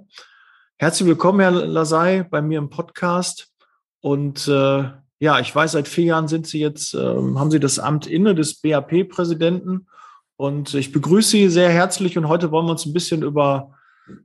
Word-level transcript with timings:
Herzlich 0.77 1.09
willkommen, 1.09 1.41
Herr 1.41 1.50
Lasey, 1.50 2.24
bei 2.24 2.41
mir 2.41 2.59
im 2.59 2.70
Podcast. 2.70 3.52
Und 4.00 4.48
äh, 4.48 4.84
ja, 5.20 5.41
ich 5.41 5.55
weiß, 5.55 5.73
seit 5.73 5.88
vier 5.88 6.05
Jahren 6.05 6.28
sind 6.28 6.47
Sie 6.47 6.61
jetzt, 6.61 6.95
äh, 6.95 6.98
haben 6.98 7.50
Sie 7.50 7.61
das 7.61 7.78
Amt 7.78 8.06
inne 8.06 8.34
des 8.34 8.61
BAP-Präsidenten. 8.61 9.88
Und 10.36 10.72
ich 10.75 10.92
begrüße 10.92 11.30
Sie 11.30 11.48
sehr 11.48 11.70
herzlich. 11.70 12.16
Und 12.16 12.28
heute 12.28 12.50
wollen 12.50 12.66
wir 12.66 12.72
uns 12.72 12.86
ein 12.86 12.95
bisschen 12.95 13.22
über 13.22 13.75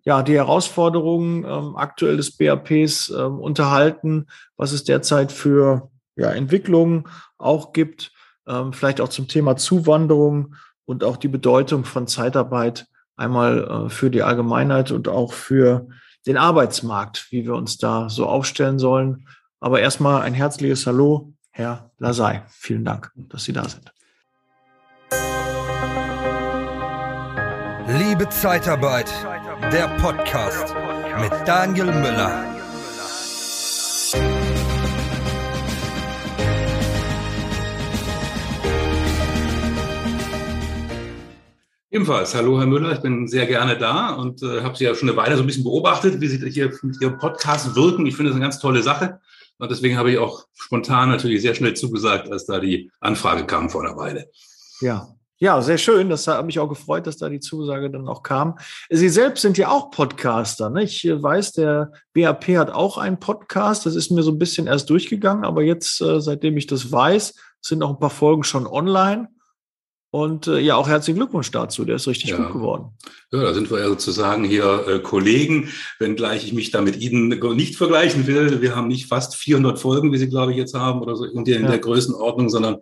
ja, 0.03 0.23
die 0.23 0.35
Herausforderungen 0.35 1.43
ähm, 1.45 1.75
aktuell 1.75 2.17
des 2.17 2.35
BAPs 2.37 3.09
äh, 3.09 3.13
unterhalten, 3.13 4.27
was 4.57 4.71
es 4.71 4.83
derzeit 4.83 5.31
für 5.31 5.89
ja, 6.15 6.31
Entwicklungen 6.31 7.05
auch 7.37 7.73
gibt, 7.73 8.11
ähm, 8.47 8.73
vielleicht 8.73 9.01
auch 9.01 9.09
zum 9.09 9.27
Thema 9.27 9.55
Zuwanderung 9.55 10.55
und 10.85 11.03
auch 11.03 11.17
die 11.17 11.27
Bedeutung 11.27 11.85
von 11.85 12.07
Zeitarbeit 12.07 12.87
einmal 13.15 13.63
äh, 13.63 13.89
für 13.89 14.09
die 14.09 14.23
Allgemeinheit 14.23 14.91
und 14.91 15.07
auch 15.07 15.33
für 15.33 15.87
den 16.25 16.37
Arbeitsmarkt, 16.37 17.27
wie 17.31 17.45
wir 17.45 17.55
uns 17.55 17.77
da 17.77 18.09
so 18.09 18.27
aufstellen 18.27 18.79
sollen. 18.79 19.27
Aber 19.59 19.79
erstmal 19.79 20.21
ein 20.21 20.33
herzliches 20.33 20.87
Hallo, 20.87 21.33
Herr 21.51 21.91
Lasey. 21.97 22.41
Vielen 22.49 22.85
Dank, 22.85 23.11
dass 23.15 23.43
Sie 23.43 23.53
da 23.53 23.67
sind. 23.67 23.91
Liebe 27.87 28.29
Zeitarbeit, 28.29 29.11
der 29.71 29.87
Podcast 29.97 30.75
mit 31.19 31.31
Daniel 31.47 31.85
Müller. 31.85 32.45
Ebenfalls, 41.89 42.35
hallo 42.35 42.59
Herr 42.59 42.65
Müller, 42.65 42.91
ich 42.91 42.99
bin 42.99 43.27
sehr 43.27 43.45
gerne 43.45 43.77
da 43.77 44.13
und 44.13 44.41
äh, 44.43 44.61
habe 44.61 44.75
Sie 44.75 44.83
ja 44.83 44.95
schon 44.95 45.09
eine 45.09 45.17
Weile 45.17 45.37
so 45.37 45.43
ein 45.43 45.47
bisschen 45.47 45.63
beobachtet, 45.63 46.19
wie 46.19 46.27
Sie 46.27 46.49
hier 46.49 46.71
mit 46.81 47.01
Ihrem 47.01 47.17
Podcast 47.17 47.75
wirken. 47.75 48.05
Ich 48.05 48.15
finde 48.15 48.31
das 48.31 48.35
eine 48.35 48.43
ganz 48.43 48.59
tolle 48.59 48.83
Sache 48.83 49.19
und 49.57 49.71
deswegen 49.71 49.97
habe 49.97 50.11
ich 50.11 50.17
auch 50.17 50.45
spontan 50.53 51.09
natürlich 51.09 51.41
sehr 51.41 51.55
schnell 51.55 51.73
zugesagt, 51.73 52.31
als 52.31 52.45
da 52.45 52.59
die 52.59 52.91
Anfrage 52.99 53.45
kam 53.45 53.69
vor 53.69 53.83
einer 53.83 53.95
Weile. 53.95 54.29
Ja, 54.81 55.15
ja, 55.37 55.61
sehr 55.61 55.77
schön. 55.77 56.09
Das 56.09 56.27
hat 56.27 56.45
mich 56.45 56.59
auch 56.59 56.69
gefreut, 56.69 57.05
dass 57.07 57.17
da 57.17 57.27
die 57.29 57.39
Zusage 57.39 57.89
dann 57.89 58.07
auch 58.07 58.23
kam. 58.23 58.57
Sie 58.89 59.09
selbst 59.09 59.41
sind 59.41 59.57
ja 59.57 59.69
auch 59.69 59.91
Podcaster. 59.91 60.69
Ne? 60.69 60.83
Ich 60.83 61.03
weiß, 61.05 61.53
der 61.53 61.91
BAP 62.13 62.47
hat 62.49 62.71
auch 62.71 62.97
einen 62.97 63.19
Podcast. 63.19 63.85
Das 63.85 63.95
ist 63.95 64.11
mir 64.11 64.23
so 64.23 64.31
ein 64.31 64.39
bisschen 64.39 64.67
erst 64.67 64.89
durchgegangen, 64.89 65.43
aber 65.43 65.63
jetzt, 65.63 66.01
äh, 66.01 66.21
seitdem 66.21 66.55
ich 66.57 66.67
das 66.67 66.91
weiß, 66.91 67.35
sind 67.61 67.83
auch 67.83 67.89
ein 67.89 67.99
paar 67.99 68.09
Folgen 68.09 68.43
schon 68.43 68.67
online. 68.67 69.27
Und 70.13 70.45
äh, 70.45 70.59
ja, 70.59 70.75
auch 70.75 70.87
herzlichen 70.87 71.17
Glückwunsch 71.17 71.49
dazu. 71.49 71.85
Der 71.85 71.95
ist 71.95 72.07
richtig 72.07 72.29
ja. 72.29 72.37
gut 72.37 72.53
geworden. 72.53 72.91
Ja, 73.31 73.41
da 73.41 73.53
sind 73.55 73.71
wir 73.71 73.79
ja 73.79 73.87
sozusagen 73.87 74.43
hier 74.43 74.85
äh, 74.87 74.99
Kollegen, 74.99 75.69
wenngleich 75.97 76.45
ich 76.45 76.53
mich 76.53 76.69
da 76.69 76.81
mit 76.81 77.01
Ihnen 77.01 77.29
nicht 77.29 77.77
vergleichen 77.77 78.27
will. 78.27 78.61
Wir 78.61 78.75
haben 78.75 78.87
nicht 78.87 79.07
fast 79.07 79.35
400 79.35 79.79
Folgen, 79.79 80.13
wie 80.13 80.19
Sie, 80.19 80.29
glaube 80.29 80.51
ich, 80.51 80.57
jetzt 80.59 80.75
haben 80.75 81.01
oder 81.01 81.15
so 81.15 81.25
in 81.25 81.43
der, 81.45 81.61
ja. 81.61 81.67
der 81.67 81.79
Größenordnung, 81.79 82.49
sondern 82.49 82.75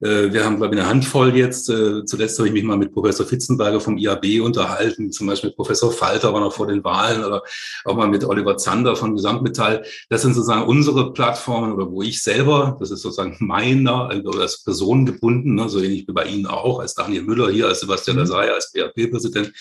äh, 0.00 0.32
wir 0.32 0.46
haben, 0.46 0.56
glaube 0.56 0.74
ich, 0.74 0.80
eine 0.80 0.88
Handvoll 0.88 1.36
jetzt. 1.36 1.68
Äh, 1.68 2.06
zuletzt 2.06 2.38
habe 2.38 2.48
ich 2.48 2.54
mich 2.54 2.64
mal 2.64 2.78
mit 2.78 2.94
Professor 2.94 3.26
Fitzenberger 3.26 3.80
vom 3.80 3.98
IAB 3.98 4.40
unterhalten, 4.42 5.12
zum 5.12 5.26
Beispiel 5.26 5.50
mit 5.50 5.56
Professor 5.56 5.92
Falter, 5.92 6.32
war 6.32 6.40
noch 6.40 6.54
vor 6.54 6.68
den 6.68 6.82
Wahlen 6.84 7.22
oder 7.22 7.42
auch 7.84 7.96
mal 7.96 8.08
mit 8.08 8.24
Oliver 8.24 8.56
Zander 8.56 8.96
von 8.96 9.14
Gesamtmetall. 9.14 9.84
Das 10.08 10.22
sind 10.22 10.32
sozusagen 10.32 10.66
unsere 10.66 11.12
Plattformen 11.12 11.74
oder 11.74 11.90
wo 11.90 12.00
ich 12.00 12.22
selber, 12.22 12.78
das 12.80 12.90
ist 12.90 13.02
sozusagen 13.02 13.36
meiner, 13.40 14.08
also 14.08 14.30
als 14.30 14.64
Person 14.64 15.04
gebunden, 15.04 15.54
ne, 15.54 15.68
so 15.68 15.82
ähnlich 15.82 16.08
wie 16.08 16.12
bei 16.12 16.24
Ihnen 16.24 16.46
auch, 16.46 16.77
als 16.80 16.94
Daniel 16.94 17.22
Müller 17.22 17.50
hier, 17.50 17.66
als 17.66 17.80
Sebastian 17.80 18.16
mhm. 18.16 18.22
Lasay, 18.22 18.50
als 18.50 18.72
BAP-Präsident, 18.72 19.52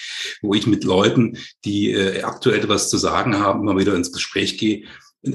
wo 0.41 0.53
ich 0.53 0.67
mit 0.67 0.83
Leuten, 0.83 1.37
die 1.65 1.91
äh, 1.91 2.23
aktuell 2.23 2.59
etwas 2.59 2.89
zu 2.89 2.97
sagen 2.97 3.39
haben, 3.39 3.61
immer 3.61 3.77
wieder 3.77 3.95
ins 3.95 4.11
Gespräch 4.11 4.57
gehe. 4.57 4.85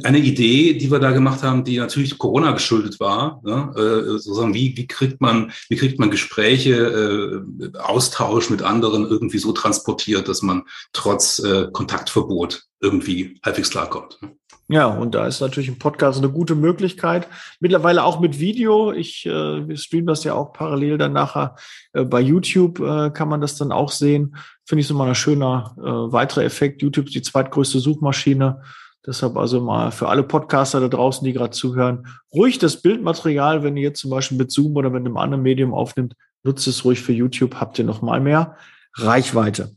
Eine 0.04 0.19
Idee, 0.19 0.75
die 0.75 0.91
wir 0.91 1.00
da 1.00 1.10
gemacht 1.10 1.42
haben, 1.42 1.65
die 1.65 1.76
natürlich 1.76 2.16
Corona 2.16 2.53
geschuldet 2.53 3.00
war, 3.00 3.42
ne? 3.44 3.72
äh, 3.76 4.10
sozusagen 4.19 4.54
wie, 4.54 4.76
wie 4.76 4.87
kriegt 4.87 5.21
man, 5.21 5.53
wie 5.69 5.76
kriegt 5.76 5.98
man 5.98 6.10
Gespräche, 6.10 7.42
äh, 7.65 7.78
Austausch 7.78 8.48
mit 8.48 8.62
anderen 8.62 9.06
irgendwie 9.06 9.38
so 9.38 9.53
transportiert, 9.53 10.28
dass 10.28 10.41
man 10.41 10.62
trotz 10.92 11.41
äh, 11.41 11.66
Kontaktverbot 11.72 12.62
irgendwie 12.81 13.38
halbwegs 13.44 13.71
klarkommt. 13.71 14.19
Ne? 14.22 14.37
Ja, 14.72 14.87
und 14.87 15.15
da 15.15 15.27
ist 15.27 15.43
natürlich 15.43 15.69
ein 15.69 15.78
Podcast 15.78 16.19
eine 16.19 16.31
gute 16.31 16.55
Möglichkeit. 16.55 17.28
Mittlerweile 17.60 18.05
auch 18.05 18.21
mit 18.21 18.41
Video. 18.41 18.91
Ich 18.91 19.27
äh, 19.27 19.77
streame 19.77 20.06
das 20.06 20.25
ja 20.25 20.33
auch 20.33 20.55
parallel 20.55 20.97
dann 20.97 21.12
nachher 21.12 21.56
äh, 21.93 22.05
bei 22.05 22.22
YouTube, 22.22 22.81
äh, 22.81 23.10
kann 23.10 23.28
man 23.28 23.43
das 23.43 23.56
dann 23.56 23.71
auch 23.71 23.91
sehen. 23.91 24.34
Finde 24.65 24.81
ich 24.81 24.87
so 24.87 24.94
mal 24.94 25.09
ein 25.09 25.15
schöner 25.15 25.75
äh, 25.77 26.12
weiterer 26.12 26.44
Effekt. 26.44 26.81
YouTube 26.81 27.05
ist 27.05 27.15
die 27.15 27.21
zweitgrößte 27.21 27.81
Suchmaschine. 27.81 28.62
Deshalb 29.06 29.37
also 29.37 29.60
mal 29.60 29.91
für 29.91 30.09
alle 30.09 30.22
Podcaster 30.22 30.81
da 30.81 30.89
draußen, 30.89 31.22
die 31.22 31.34
gerade 31.34 31.50
zuhören, 31.50 32.06
ruhig 32.33 32.59
das 32.59 32.81
Bildmaterial, 32.81 33.62
wenn 33.62 33.77
ihr 33.77 33.83
jetzt 33.83 34.00
zum 34.00 34.10
Beispiel 34.10 34.39
mit 34.39 34.50
Zoom 34.53 34.75
oder 34.77 34.89
mit 34.89 35.04
einem 35.04 35.19
anderen 35.19 35.43
Medium 35.43 35.75
aufnimmt, 35.75 36.15
nutzt 36.44 36.66
es 36.66 36.83
ruhig 36.87 37.03
für 37.03 37.12
YouTube, 37.12 37.56
habt 37.56 37.78
ihr 37.78 37.84
noch 37.84 38.00
mal 38.00 38.21
mehr 38.21 38.56
Reichweite. 38.94 39.77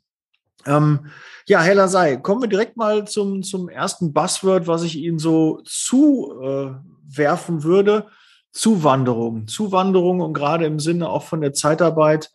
Ähm, 0.66 1.08
ja, 1.48 1.62
Heller 1.62 1.88
sei, 1.88 2.18
kommen 2.18 2.42
wir 2.42 2.50
direkt 2.50 2.76
mal 2.76 3.06
zum, 3.08 3.44
zum 3.44 3.70
ersten 3.70 4.14
Buzzword, 4.14 4.68
was 4.68 4.84
ich 4.84 4.96
Ihnen 4.96 5.20
so 5.20 5.62
zuwerfen 5.64 7.60
äh, 7.60 7.64
würde. 7.64 8.08
Zuwanderung. 8.52 9.48
Zuwanderung 9.48 10.22
und 10.22 10.34
gerade 10.34 10.66
im 10.66 10.80
Sinne 10.80 11.10
auch 11.10 11.24
von 11.24 11.42
der 11.42 11.54
Zeitarbeit 11.54 12.32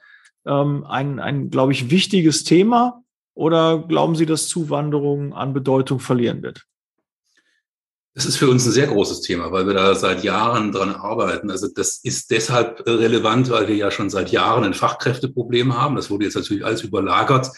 ähm, 0.46 0.84
ein, 0.86 1.18
ein 1.18 1.50
glaube 1.50 1.72
ich, 1.72 1.90
wichtiges 1.90 2.44
Thema. 2.44 3.02
Oder 3.34 3.78
glauben 3.78 4.14
Sie, 4.16 4.26
dass 4.26 4.48
Zuwanderung 4.48 5.32
an 5.32 5.54
Bedeutung 5.54 5.98
verlieren 5.98 6.42
wird? 6.42 6.66
Das 8.14 8.26
ist 8.26 8.36
für 8.36 8.50
uns 8.50 8.66
ein 8.66 8.72
sehr 8.72 8.88
großes 8.88 9.22
Thema, 9.22 9.50
weil 9.52 9.66
wir 9.66 9.74
da 9.74 9.94
seit 9.94 10.24
Jahren 10.24 10.72
dran 10.72 10.94
arbeiten. 10.94 11.50
Also 11.50 11.68
das 11.74 12.00
ist 12.02 12.30
deshalb 12.30 12.86
relevant, 12.86 13.50
weil 13.50 13.68
wir 13.68 13.76
ja 13.76 13.90
schon 13.90 14.10
seit 14.10 14.30
Jahren 14.30 14.64
ein 14.64 14.74
Fachkräfteproblem 14.74 15.78
haben. 15.78 15.96
Das 15.96 16.10
wurde 16.10 16.24
jetzt 16.24 16.34
natürlich 16.34 16.64
alles 16.64 16.82
überlagert 16.82 17.50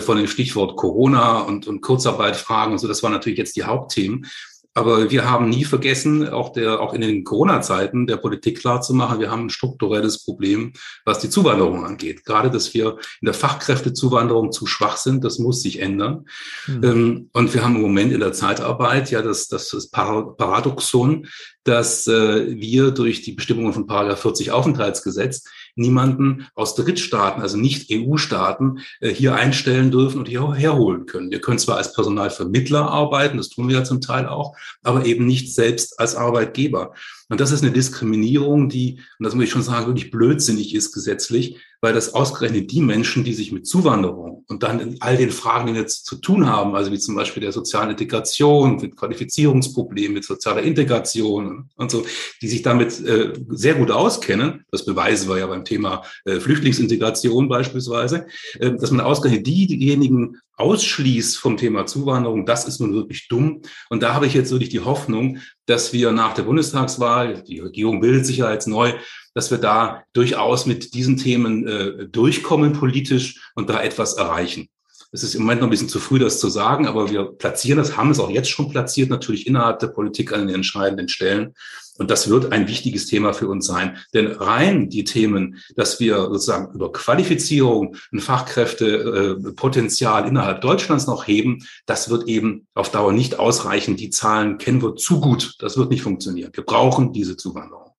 von 0.00 0.16
dem 0.16 0.26
Stichwort 0.26 0.76
Corona 0.76 1.40
und, 1.40 1.66
und 1.66 1.80
Kurzarbeitfragen 1.80 2.72
und 2.72 2.78
so. 2.78 2.88
Das 2.88 3.02
waren 3.02 3.12
natürlich 3.12 3.38
jetzt 3.38 3.56
die 3.56 3.64
Hauptthemen. 3.64 4.26
Aber 4.74 5.10
wir 5.10 5.28
haben 5.28 5.50
nie 5.50 5.64
vergessen, 5.64 6.26
auch 6.28 6.50
der, 6.50 6.80
auch 6.80 6.94
in 6.94 7.02
den 7.02 7.24
Corona-Zeiten 7.24 8.06
der 8.06 8.16
Politik 8.16 8.60
klarzumachen, 8.60 9.20
wir 9.20 9.30
haben 9.30 9.46
ein 9.46 9.50
strukturelles 9.50 10.24
Problem, 10.24 10.72
was 11.04 11.18
die 11.18 11.28
Zuwanderung 11.28 11.84
angeht. 11.84 12.24
Gerade, 12.24 12.50
dass 12.50 12.72
wir 12.72 12.96
in 13.20 13.26
der 13.26 13.34
Fachkräftezuwanderung 13.34 14.50
zu 14.50 14.66
schwach 14.66 14.96
sind, 14.96 15.24
das 15.24 15.38
muss 15.38 15.60
sich 15.60 15.80
ändern. 15.80 16.24
Mhm. 16.66 17.28
Und 17.32 17.52
wir 17.52 17.62
haben 17.62 17.76
im 17.76 17.82
Moment 17.82 18.12
in 18.12 18.20
der 18.20 18.32
Zeitarbeit 18.32 19.10
ja 19.10 19.20
das, 19.20 19.48
das, 19.48 19.68
das 19.68 19.90
Paradoxon, 19.90 21.26
dass 21.64 22.08
äh, 22.08 22.56
wir 22.58 22.92
durch 22.92 23.20
die 23.20 23.32
Bestimmungen 23.32 23.74
von 23.74 23.86
Paragraph 23.86 24.22
40 24.22 24.52
Aufenthaltsgesetz 24.52 25.44
niemanden 25.74 26.48
aus 26.54 26.74
Drittstaaten, 26.74 27.42
also 27.42 27.56
nicht 27.56 27.90
EU-Staaten, 27.90 28.80
äh, 29.00 29.10
hier 29.10 29.34
einstellen 29.34 29.90
dürfen 29.90 30.18
und 30.18 30.28
hier 30.28 30.52
herholen 30.54 31.06
können. 31.06 31.30
Wir 31.30 31.40
können 31.40 31.58
zwar 31.58 31.76
als 31.76 31.92
Personalvermittler 31.92 32.90
arbeiten, 32.90 33.36
das 33.36 33.48
tun 33.48 33.68
wir 33.68 33.78
ja 33.78 33.84
zum 33.84 34.00
Teil 34.00 34.26
auch, 34.26 34.56
aber 34.82 35.04
eben 35.06 35.26
nicht 35.26 35.54
selbst 35.54 35.98
als 35.98 36.14
Arbeitgeber. 36.14 36.94
Und 37.32 37.40
das 37.40 37.50
ist 37.50 37.62
eine 37.62 37.72
Diskriminierung, 37.72 38.68
die, 38.68 38.98
und 39.18 39.24
das 39.24 39.34
muss 39.34 39.44
ich 39.44 39.50
schon 39.50 39.62
sagen, 39.62 39.86
wirklich 39.86 40.10
blödsinnig 40.10 40.74
ist 40.74 40.92
gesetzlich, 40.92 41.56
weil 41.80 41.94
das 41.94 42.12
ausgerechnet 42.12 42.70
die 42.70 42.82
Menschen, 42.82 43.24
die 43.24 43.32
sich 43.32 43.52
mit 43.52 43.66
Zuwanderung 43.66 44.44
und 44.48 44.62
dann 44.62 44.80
in 44.80 44.96
all 45.00 45.16
den 45.16 45.30
Fragen, 45.30 45.72
die 45.72 45.80
jetzt 45.80 46.04
zu 46.04 46.16
tun 46.16 46.46
haben, 46.46 46.74
also 46.74 46.92
wie 46.92 46.98
zum 46.98 47.14
Beispiel 47.14 47.40
der 47.40 47.52
sozialen 47.52 47.88
Integration, 47.88 48.76
mit 48.76 48.96
Qualifizierungsproblemen, 48.96 50.12
mit 50.12 50.24
sozialer 50.24 50.60
Integration 50.60 51.70
und 51.74 51.90
so, 51.90 52.04
die 52.42 52.48
sich 52.48 52.60
damit 52.60 53.00
äh, 53.00 53.32
sehr 53.48 53.76
gut 53.76 53.90
auskennen, 53.90 54.66
das 54.70 54.84
beweisen 54.84 55.30
wir 55.30 55.38
ja 55.38 55.46
beim 55.46 55.64
Thema 55.64 56.02
äh, 56.26 56.38
Flüchtlingsintegration 56.38 57.48
beispielsweise, 57.48 58.26
äh, 58.60 58.72
dass 58.72 58.90
man 58.90 59.00
ausgerechnet 59.00 59.46
die, 59.46 59.66
diejenigen 59.66 60.36
ausschließt 60.62 61.36
vom 61.36 61.56
Thema 61.56 61.86
Zuwanderung, 61.86 62.46
das 62.46 62.66
ist 62.66 62.80
nun 62.80 62.94
wirklich 62.94 63.26
dumm. 63.28 63.62
Und 63.90 64.02
da 64.02 64.14
habe 64.14 64.26
ich 64.26 64.34
jetzt 64.34 64.52
wirklich 64.52 64.70
die 64.70 64.80
Hoffnung, 64.80 65.38
dass 65.66 65.92
wir 65.92 66.12
nach 66.12 66.34
der 66.34 66.44
Bundestagswahl, 66.44 67.42
die 67.42 67.58
Regierung 67.58 68.00
bildet 68.00 68.24
sich 68.24 68.38
ja 68.38 68.52
jetzt 68.52 68.68
neu, 68.68 68.92
dass 69.34 69.50
wir 69.50 69.58
da 69.58 70.04
durchaus 70.12 70.66
mit 70.66 70.94
diesen 70.94 71.16
Themen 71.16 71.66
äh, 71.66 72.08
durchkommen 72.08 72.74
politisch 72.74 73.50
und 73.54 73.68
da 73.68 73.82
etwas 73.82 74.14
erreichen. 74.14 74.68
Es 75.14 75.22
ist 75.22 75.34
im 75.34 75.42
Moment 75.42 75.60
noch 75.60 75.68
ein 75.68 75.70
bisschen 75.70 75.90
zu 75.90 75.98
früh, 75.98 76.18
das 76.18 76.40
zu 76.40 76.48
sagen, 76.48 76.86
aber 76.86 77.10
wir 77.10 77.24
platzieren 77.24 77.76
das, 77.76 77.98
haben 77.98 78.10
es 78.10 78.18
auch 78.18 78.30
jetzt 78.30 78.48
schon 78.48 78.70
platziert, 78.70 79.10
natürlich 79.10 79.46
innerhalb 79.46 79.78
der 79.78 79.88
Politik 79.88 80.32
an 80.32 80.46
den 80.46 80.54
entscheidenden 80.54 81.10
Stellen. 81.10 81.52
Und 81.98 82.10
das 82.10 82.30
wird 82.30 82.50
ein 82.50 82.66
wichtiges 82.66 83.04
Thema 83.04 83.34
für 83.34 83.46
uns 83.46 83.66
sein. 83.66 83.98
Denn 84.14 84.28
rein 84.28 84.88
die 84.88 85.04
Themen, 85.04 85.58
dass 85.76 86.00
wir 86.00 86.16
sozusagen 86.16 86.74
über 86.74 86.90
Qualifizierung 86.92 87.94
ein 88.10 88.20
Fachkräftepotenzial 88.20 90.26
innerhalb 90.26 90.62
Deutschlands 90.62 91.06
noch 91.06 91.26
heben, 91.26 91.66
das 91.84 92.08
wird 92.08 92.26
eben 92.26 92.66
auf 92.72 92.90
Dauer 92.90 93.12
nicht 93.12 93.38
ausreichen. 93.38 93.96
Die 93.96 94.08
Zahlen 94.08 94.56
kennen 94.56 94.80
wir 94.80 94.96
zu 94.96 95.20
gut. 95.20 95.56
Das 95.58 95.76
wird 95.76 95.90
nicht 95.90 96.02
funktionieren. 96.02 96.52
Wir 96.54 96.64
brauchen 96.64 97.12
diese 97.12 97.36
Zuwanderung. 97.36 97.90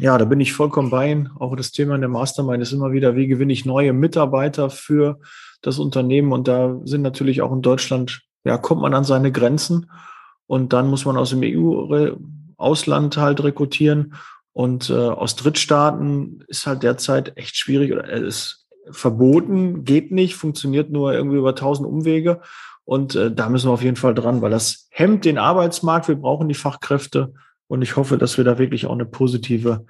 Ja, 0.00 0.16
da 0.16 0.24
bin 0.24 0.40
ich 0.40 0.54
vollkommen 0.54 0.88
bei 0.88 1.10
Ihnen. 1.10 1.28
Auch 1.38 1.54
das 1.56 1.72
Thema 1.72 1.94
in 1.94 2.00
der 2.00 2.08
Mastermind 2.08 2.62
ist 2.62 2.72
immer 2.72 2.92
wieder, 2.92 3.16
wie 3.16 3.26
gewinne 3.26 3.52
ich 3.52 3.66
neue 3.66 3.92
Mitarbeiter 3.92 4.70
für 4.70 5.20
das 5.66 5.78
Unternehmen. 5.78 6.32
Und 6.32 6.48
da 6.48 6.78
sind 6.84 7.02
natürlich 7.02 7.42
auch 7.42 7.52
in 7.52 7.62
Deutschland, 7.62 8.22
ja, 8.44 8.58
kommt 8.58 8.82
man 8.82 8.94
an 8.94 9.04
seine 9.04 9.32
Grenzen. 9.32 9.90
Und 10.46 10.72
dann 10.72 10.88
muss 10.88 11.04
man 11.04 11.16
aus 11.16 11.30
dem 11.30 11.40
EU-Ausland 11.42 13.16
halt 13.16 13.42
rekrutieren. 13.42 14.14
Und 14.52 14.90
äh, 14.90 14.94
aus 14.94 15.36
Drittstaaten 15.36 16.44
ist 16.48 16.66
halt 16.66 16.82
derzeit 16.82 17.36
echt 17.36 17.56
schwierig 17.56 17.92
oder 17.92 18.08
es 18.10 18.22
ist 18.22 18.66
verboten, 18.90 19.84
geht 19.84 20.12
nicht, 20.12 20.36
funktioniert 20.36 20.90
nur 20.90 21.12
irgendwie 21.12 21.38
über 21.38 21.54
tausend 21.54 21.88
Umwege. 21.88 22.40
Und 22.84 23.16
äh, 23.16 23.32
da 23.32 23.48
müssen 23.48 23.68
wir 23.68 23.74
auf 23.74 23.82
jeden 23.82 23.96
Fall 23.96 24.14
dran, 24.14 24.42
weil 24.42 24.50
das 24.50 24.86
hemmt 24.90 25.24
den 25.24 25.38
Arbeitsmarkt. 25.38 26.08
Wir 26.08 26.14
brauchen 26.14 26.48
die 26.48 26.54
Fachkräfte. 26.54 27.34
Und 27.66 27.82
ich 27.82 27.96
hoffe, 27.96 28.16
dass 28.16 28.36
wir 28.38 28.44
da 28.44 28.58
wirklich 28.58 28.86
auch 28.86 28.92
eine 28.92 29.04
positive 29.04 29.84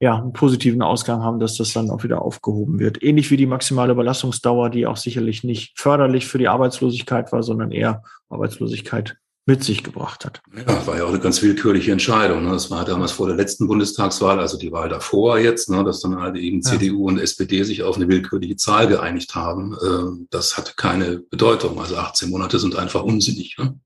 ja, 0.00 0.16
einen 0.16 0.32
positiven 0.32 0.82
Ausgang 0.82 1.22
haben, 1.22 1.38
dass 1.38 1.56
das 1.56 1.72
dann 1.72 1.90
auch 1.90 2.04
wieder 2.04 2.22
aufgehoben 2.22 2.78
wird. 2.78 3.02
Ähnlich 3.02 3.30
wie 3.30 3.36
die 3.36 3.46
maximale 3.46 3.92
Überlassungsdauer, 3.92 4.70
die 4.70 4.86
auch 4.86 4.96
sicherlich 4.96 5.44
nicht 5.44 5.78
förderlich 5.78 6.26
für 6.26 6.38
die 6.38 6.48
Arbeitslosigkeit 6.48 7.32
war, 7.32 7.42
sondern 7.42 7.70
eher 7.70 8.02
Arbeitslosigkeit 8.28 9.16
mit 9.46 9.62
sich 9.62 9.84
gebracht 9.84 10.24
hat. 10.24 10.40
Ja, 10.56 10.86
war 10.86 10.96
ja 10.96 11.04
auch 11.04 11.10
eine 11.10 11.20
ganz 11.20 11.42
willkürliche 11.42 11.92
Entscheidung. 11.92 12.44
Ne? 12.44 12.50
Das 12.52 12.70
war 12.70 12.84
damals 12.84 13.12
vor 13.12 13.26
der 13.26 13.36
letzten 13.36 13.66
Bundestagswahl, 13.66 14.40
also 14.40 14.56
die 14.56 14.72
Wahl 14.72 14.88
davor 14.88 15.38
jetzt, 15.38 15.68
ne? 15.68 15.84
dass 15.84 16.00
dann 16.00 16.18
halt 16.18 16.36
eben 16.36 16.62
ja. 16.62 16.70
CDU 16.70 17.08
und 17.08 17.18
SPD 17.18 17.62
sich 17.62 17.82
auf 17.82 17.96
eine 17.96 18.08
willkürliche 18.08 18.56
Zahl 18.56 18.88
geeinigt 18.88 19.34
haben. 19.34 19.74
Äh, 19.74 20.26
das 20.30 20.56
hatte 20.56 20.72
keine 20.76 21.18
Bedeutung. 21.18 21.78
Also 21.78 21.96
18 21.96 22.30
Monate 22.30 22.58
sind 22.58 22.76
einfach 22.76 23.02
unsinnig. 23.02 23.56
Ne? 23.58 23.78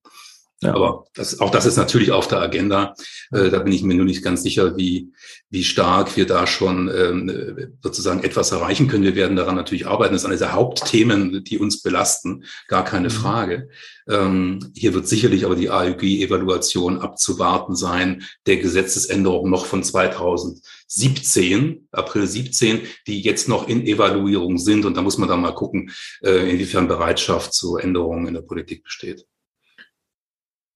Ja. 0.61 0.75
Aber 0.75 1.05
das, 1.15 1.39
auch 1.39 1.51
das 1.51 1.67
ist 1.67 1.77
natürlich 1.77 2.11
auf 2.11 2.27
der 2.27 2.41
Agenda. 2.41 2.95
Äh, 3.31 3.51
da 3.51 3.61
bin 3.61 3.73
ich 3.73 3.85
mir 3.85 3.95
nur 3.95 4.05
nicht 4.05 4.25
ganz 4.25 4.43
sicher, 4.43 4.77
wie, 4.77 5.13
wie 5.51 5.63
stark 5.63 6.17
wir 6.17 6.27
da 6.27 6.49
schon 6.49 6.91
ähm, 6.93 7.77
sozusagen 7.81 8.25
etwas 8.25 8.51
erreichen 8.51 8.89
können. 8.89 9.05
Wir 9.05 9.15
werden 9.15 9.37
daran 9.37 9.55
natürlich 9.55 9.87
arbeiten. 9.87 10.15
Das 10.15 10.23
ist 10.23 10.27
eines 10.27 10.41
der 10.41 10.55
Hauptthemen, 10.55 11.45
die 11.45 11.59
uns 11.59 11.81
belasten, 11.81 12.45
gar 12.67 12.85
keine 12.85 13.09
mhm. 13.09 13.13
Frage. 13.13 13.69
Ähm, 14.09 14.73
hier 14.75 14.95
wird 14.95 15.07
sicherlich 15.07 15.45
aber 15.45 15.55
die 15.55 15.71
AÜG-Evaluation 15.71 16.99
abzuwarten 16.99 17.77
sein, 17.77 18.25
der 18.47 18.57
Gesetzesänderung 18.57 19.51
noch 19.51 19.65
von 19.65 19.85
2017, 19.85 21.89
April 21.93 22.27
17, 22.27 22.81
die 23.07 23.21
jetzt 23.21 23.49
noch 23.49 23.69
in 23.69 23.87
Evaluierung 23.87 24.59
sind. 24.59 24.85
Und 24.85 24.97
da 24.97 25.03
muss 25.03 25.19
man 25.19 25.29
dann 25.29 25.41
mal 25.41 25.55
gucken, 25.55 25.93
äh, 26.21 26.51
inwiefern 26.51 26.89
Bereitschaft 26.89 27.53
zu 27.53 27.77
Änderungen 27.77 28.27
in 28.27 28.35
der 28.35 28.43
Politik 28.43 28.83
besteht. 28.83 29.25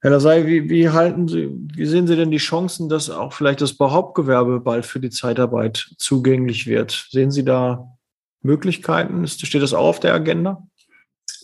Herr 0.05 0.11
Lasey, 0.11 0.47
wie, 0.49 0.69
wie 0.69 0.89
halten 0.89 1.29
Sie, 1.29 1.49
wie 1.77 1.87
sehen 1.87 2.09
Sie 2.09 2.17
denn 2.17 2.33
die 2.33 2.39
Chancen, 2.39 2.89
dass 2.89 3.09
auch 3.09 3.33
vielleicht 3.33 3.61
das 3.61 3.75
Bauhauptgewerbe 3.75 4.59
bald 4.59 4.85
für 4.85 4.99
die 4.99 5.11
Zeitarbeit 5.11 5.91
zugänglich 5.97 6.67
wird? 6.67 7.07
Sehen 7.11 7.31
Sie 7.31 7.45
da 7.45 7.97
Möglichkeiten? 8.43 9.29
Steht 9.29 9.63
das 9.63 9.73
auch 9.73 9.87
auf 9.87 10.01
der 10.01 10.13
Agenda? 10.13 10.67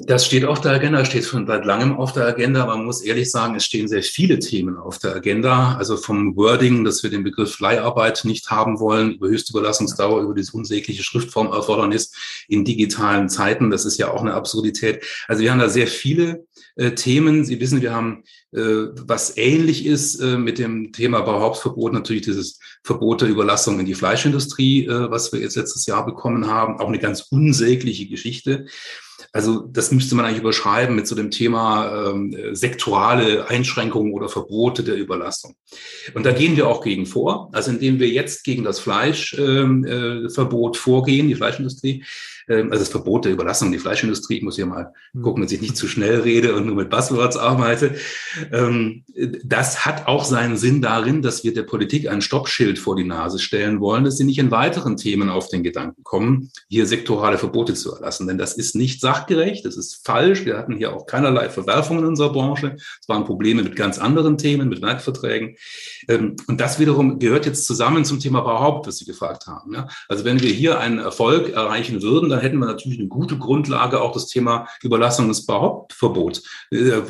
Das 0.00 0.26
steht 0.26 0.44
auf 0.44 0.60
der 0.60 0.72
Agenda, 0.72 1.04
steht 1.04 1.24
schon 1.24 1.46
seit 1.46 1.64
langem 1.64 1.96
auf 1.96 2.12
der 2.12 2.26
Agenda. 2.26 2.66
Man 2.66 2.84
muss 2.84 3.02
ehrlich 3.02 3.30
sagen, 3.30 3.54
es 3.56 3.64
stehen 3.64 3.88
sehr 3.88 4.02
viele 4.02 4.38
Themen 4.38 4.76
auf 4.76 4.98
der 4.98 5.14
Agenda. 5.14 5.76
Also 5.76 5.96
vom 5.96 6.36
Wording, 6.36 6.84
dass 6.84 7.02
wir 7.02 7.10
den 7.10 7.24
Begriff 7.24 7.58
Leiharbeit 7.58 8.24
nicht 8.24 8.50
haben 8.50 8.78
wollen, 8.78 9.14
über 9.14 9.28
Höchstüberlassungsdauer, 9.28 10.22
über 10.22 10.34
dieses 10.34 10.54
unsägliche 10.54 11.02
Schriftformerfordernis 11.02 12.12
in 12.48 12.64
digitalen 12.64 13.28
Zeiten. 13.28 13.70
Das 13.70 13.84
ist 13.84 13.98
ja 13.98 14.10
auch 14.12 14.20
eine 14.20 14.34
Absurdität. 14.34 15.04
Also 15.26 15.42
wir 15.42 15.50
haben 15.50 15.58
da 15.58 15.68
sehr 15.68 15.88
viele 15.88 16.44
äh, 16.78 16.92
Themen. 16.92 17.44
Sie 17.44 17.60
wissen, 17.60 17.82
wir 17.82 17.92
haben, 17.92 18.22
äh, 18.52 18.86
was 19.06 19.36
ähnlich 19.36 19.84
ist 19.84 20.20
äh, 20.20 20.38
mit 20.38 20.58
dem 20.58 20.92
Thema 20.92 21.20
Bauhauptverbot, 21.20 21.92
natürlich 21.92 22.22
dieses 22.22 22.60
Verbot 22.82 23.20
der 23.20 23.28
Überlassung 23.28 23.78
in 23.80 23.86
die 23.86 23.94
Fleischindustrie, 23.94 24.86
äh, 24.86 25.10
was 25.10 25.32
wir 25.32 25.40
jetzt 25.40 25.56
letztes 25.56 25.86
Jahr 25.86 26.06
bekommen 26.06 26.46
haben. 26.46 26.80
Auch 26.80 26.88
eine 26.88 26.98
ganz 26.98 27.26
unsägliche 27.30 28.08
Geschichte. 28.08 28.66
Also 29.32 29.60
das 29.60 29.92
müsste 29.92 30.14
man 30.14 30.24
eigentlich 30.24 30.40
überschreiben 30.40 30.96
mit 30.96 31.06
so 31.06 31.14
dem 31.14 31.30
Thema 31.30 32.10
ähm, 32.10 32.34
sektorale 32.52 33.48
Einschränkungen 33.48 34.12
oder 34.12 34.28
Verbote 34.28 34.82
der 34.84 34.96
Überlastung. 34.96 35.54
Und 36.14 36.24
da 36.24 36.32
gehen 36.32 36.56
wir 36.56 36.68
auch 36.68 36.82
gegen 36.82 37.04
vor. 37.04 37.50
Also 37.52 37.70
indem 37.72 37.98
wir 37.98 38.08
jetzt 38.08 38.44
gegen 38.44 38.64
das 38.64 38.78
Fleischverbot 38.78 39.38
ähm, 39.38 39.84
äh, 39.84 40.78
vorgehen, 40.78 41.28
die 41.28 41.34
Fleischindustrie, 41.34 42.04
also 42.48 42.70
das 42.70 42.88
Verbot 42.88 43.24
der 43.24 43.32
Überlassung, 43.32 43.72
die 43.72 43.78
Fleischindustrie, 43.78 44.38
ich 44.38 44.42
muss 44.42 44.56
hier 44.56 44.66
mal 44.66 44.92
mhm. 45.12 45.22
gucken, 45.22 45.42
dass 45.42 45.52
ich 45.52 45.60
nicht 45.60 45.76
zu 45.76 45.88
schnell 45.88 46.20
rede 46.20 46.54
und 46.54 46.66
nur 46.66 46.76
mit 46.76 46.90
Buzzwords 46.90 47.36
arbeite. 47.36 47.94
Ähm, 48.52 49.04
das 49.44 49.84
hat 49.84 50.06
auch 50.06 50.24
seinen 50.24 50.56
Sinn 50.56 50.80
darin, 50.80 51.22
dass 51.22 51.44
wir 51.44 51.52
der 51.52 51.62
Politik 51.62 52.08
ein 52.08 52.22
Stoppschild 52.22 52.78
vor 52.78 52.96
die 52.96 53.04
Nase 53.04 53.38
stellen 53.38 53.80
wollen, 53.80 54.04
dass 54.04 54.16
sie 54.16 54.24
nicht 54.24 54.38
in 54.38 54.50
weiteren 54.50 54.96
Themen 54.96 55.28
auf 55.28 55.48
den 55.48 55.62
Gedanken 55.62 56.04
kommen, 56.04 56.50
hier 56.68 56.86
sektorale 56.86 57.38
Verbote 57.38 57.74
zu 57.74 57.94
erlassen. 57.94 58.26
Denn 58.26 58.38
das 58.38 58.54
ist 58.54 58.74
nicht 58.74 59.00
sachgerecht, 59.00 59.64
das 59.64 59.76
ist 59.76 60.06
falsch. 60.06 60.44
Wir 60.44 60.56
hatten 60.56 60.76
hier 60.76 60.94
auch 60.94 61.06
keinerlei 61.06 61.48
Verwerfungen 61.50 62.02
in 62.02 62.08
unserer 62.08 62.32
Branche. 62.32 62.76
Es 63.00 63.08
waren 63.08 63.24
Probleme 63.24 63.62
mit 63.62 63.76
ganz 63.76 63.98
anderen 63.98 64.38
Themen, 64.38 64.68
mit 64.68 64.82
Werkverträgen. 64.82 65.56
Ähm, 66.08 66.36
und 66.46 66.60
das 66.60 66.78
wiederum 66.78 67.18
gehört 67.18 67.46
jetzt 67.46 67.66
zusammen 67.66 68.04
zum 68.04 68.20
Thema 68.20 68.40
Bauhaupt, 68.40 68.86
was 68.86 68.98
Sie 68.98 69.04
gefragt 69.04 69.46
haben. 69.46 69.76
Also 70.08 70.24
wenn 70.24 70.40
wir 70.40 70.50
hier 70.50 70.78
einen 70.78 70.98
Erfolg 70.98 71.50
erreichen 71.50 72.02
würden, 72.02 72.28
dann 72.28 72.37
hätten 72.40 72.58
wir 72.58 72.66
natürlich 72.66 72.98
eine 72.98 73.08
gute 73.08 73.38
Grundlage, 73.38 74.00
auch 74.00 74.12
das 74.12 74.26
Thema 74.26 74.66
Überlassung 74.82 75.28
des 75.28 75.46
Behauptverbot, 75.46 76.42
äh, 76.70 77.00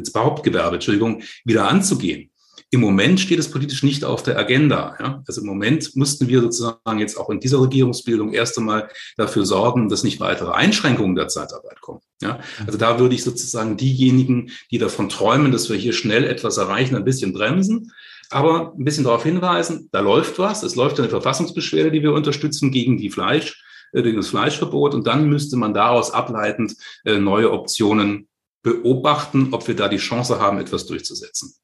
des 0.00 0.12
Behauptgewerbe, 0.12 0.76
Entschuldigung, 0.76 1.22
wieder 1.44 1.68
anzugehen. 1.68 2.30
Im 2.70 2.80
Moment 2.80 3.18
steht 3.18 3.38
es 3.38 3.50
politisch 3.50 3.82
nicht 3.82 4.04
auf 4.04 4.22
der 4.22 4.38
Agenda. 4.38 4.94
Ja? 5.00 5.22
Also 5.26 5.40
im 5.40 5.46
Moment 5.46 5.96
mussten 5.96 6.28
wir 6.28 6.42
sozusagen 6.42 6.98
jetzt 6.98 7.16
auch 7.16 7.30
in 7.30 7.40
dieser 7.40 7.62
Regierungsbildung 7.62 8.34
erst 8.34 8.58
einmal 8.58 8.90
dafür 9.16 9.46
sorgen, 9.46 9.88
dass 9.88 10.04
nicht 10.04 10.20
weitere 10.20 10.52
Einschränkungen 10.52 11.16
der 11.16 11.28
Zeitarbeit 11.28 11.80
kommen. 11.80 12.00
Ja? 12.20 12.40
Also 12.66 12.76
da 12.76 12.98
würde 12.98 13.14
ich 13.14 13.24
sozusagen 13.24 13.78
diejenigen, 13.78 14.50
die 14.70 14.76
davon 14.76 15.08
träumen, 15.08 15.50
dass 15.50 15.70
wir 15.70 15.76
hier 15.76 15.94
schnell 15.94 16.24
etwas 16.24 16.58
erreichen, 16.58 16.94
ein 16.94 17.04
bisschen 17.04 17.32
bremsen. 17.32 17.92
Aber 18.30 18.74
ein 18.76 18.84
bisschen 18.84 19.04
darauf 19.04 19.22
hinweisen, 19.22 19.88
da 19.90 20.00
läuft 20.00 20.38
was. 20.38 20.62
Es 20.62 20.76
läuft 20.76 21.00
eine 21.00 21.08
Verfassungsbeschwerde, 21.08 21.90
die 21.90 22.02
wir 22.02 22.12
unterstützen 22.12 22.70
gegen 22.70 22.98
die 22.98 23.08
Fleisch, 23.08 23.64
äh, 23.92 24.02
gegen 24.02 24.16
das 24.16 24.28
Fleischverbot. 24.28 24.94
Und 24.94 25.06
dann 25.06 25.28
müsste 25.28 25.56
man 25.56 25.74
daraus 25.74 26.10
ableitend 26.10 26.76
äh, 27.04 27.18
neue 27.18 27.52
Optionen 27.52 28.28
beobachten, 28.62 29.48
ob 29.52 29.66
wir 29.68 29.76
da 29.76 29.88
die 29.88 29.96
Chance 29.98 30.40
haben, 30.40 30.58
etwas 30.58 30.86
durchzusetzen. 30.86 31.54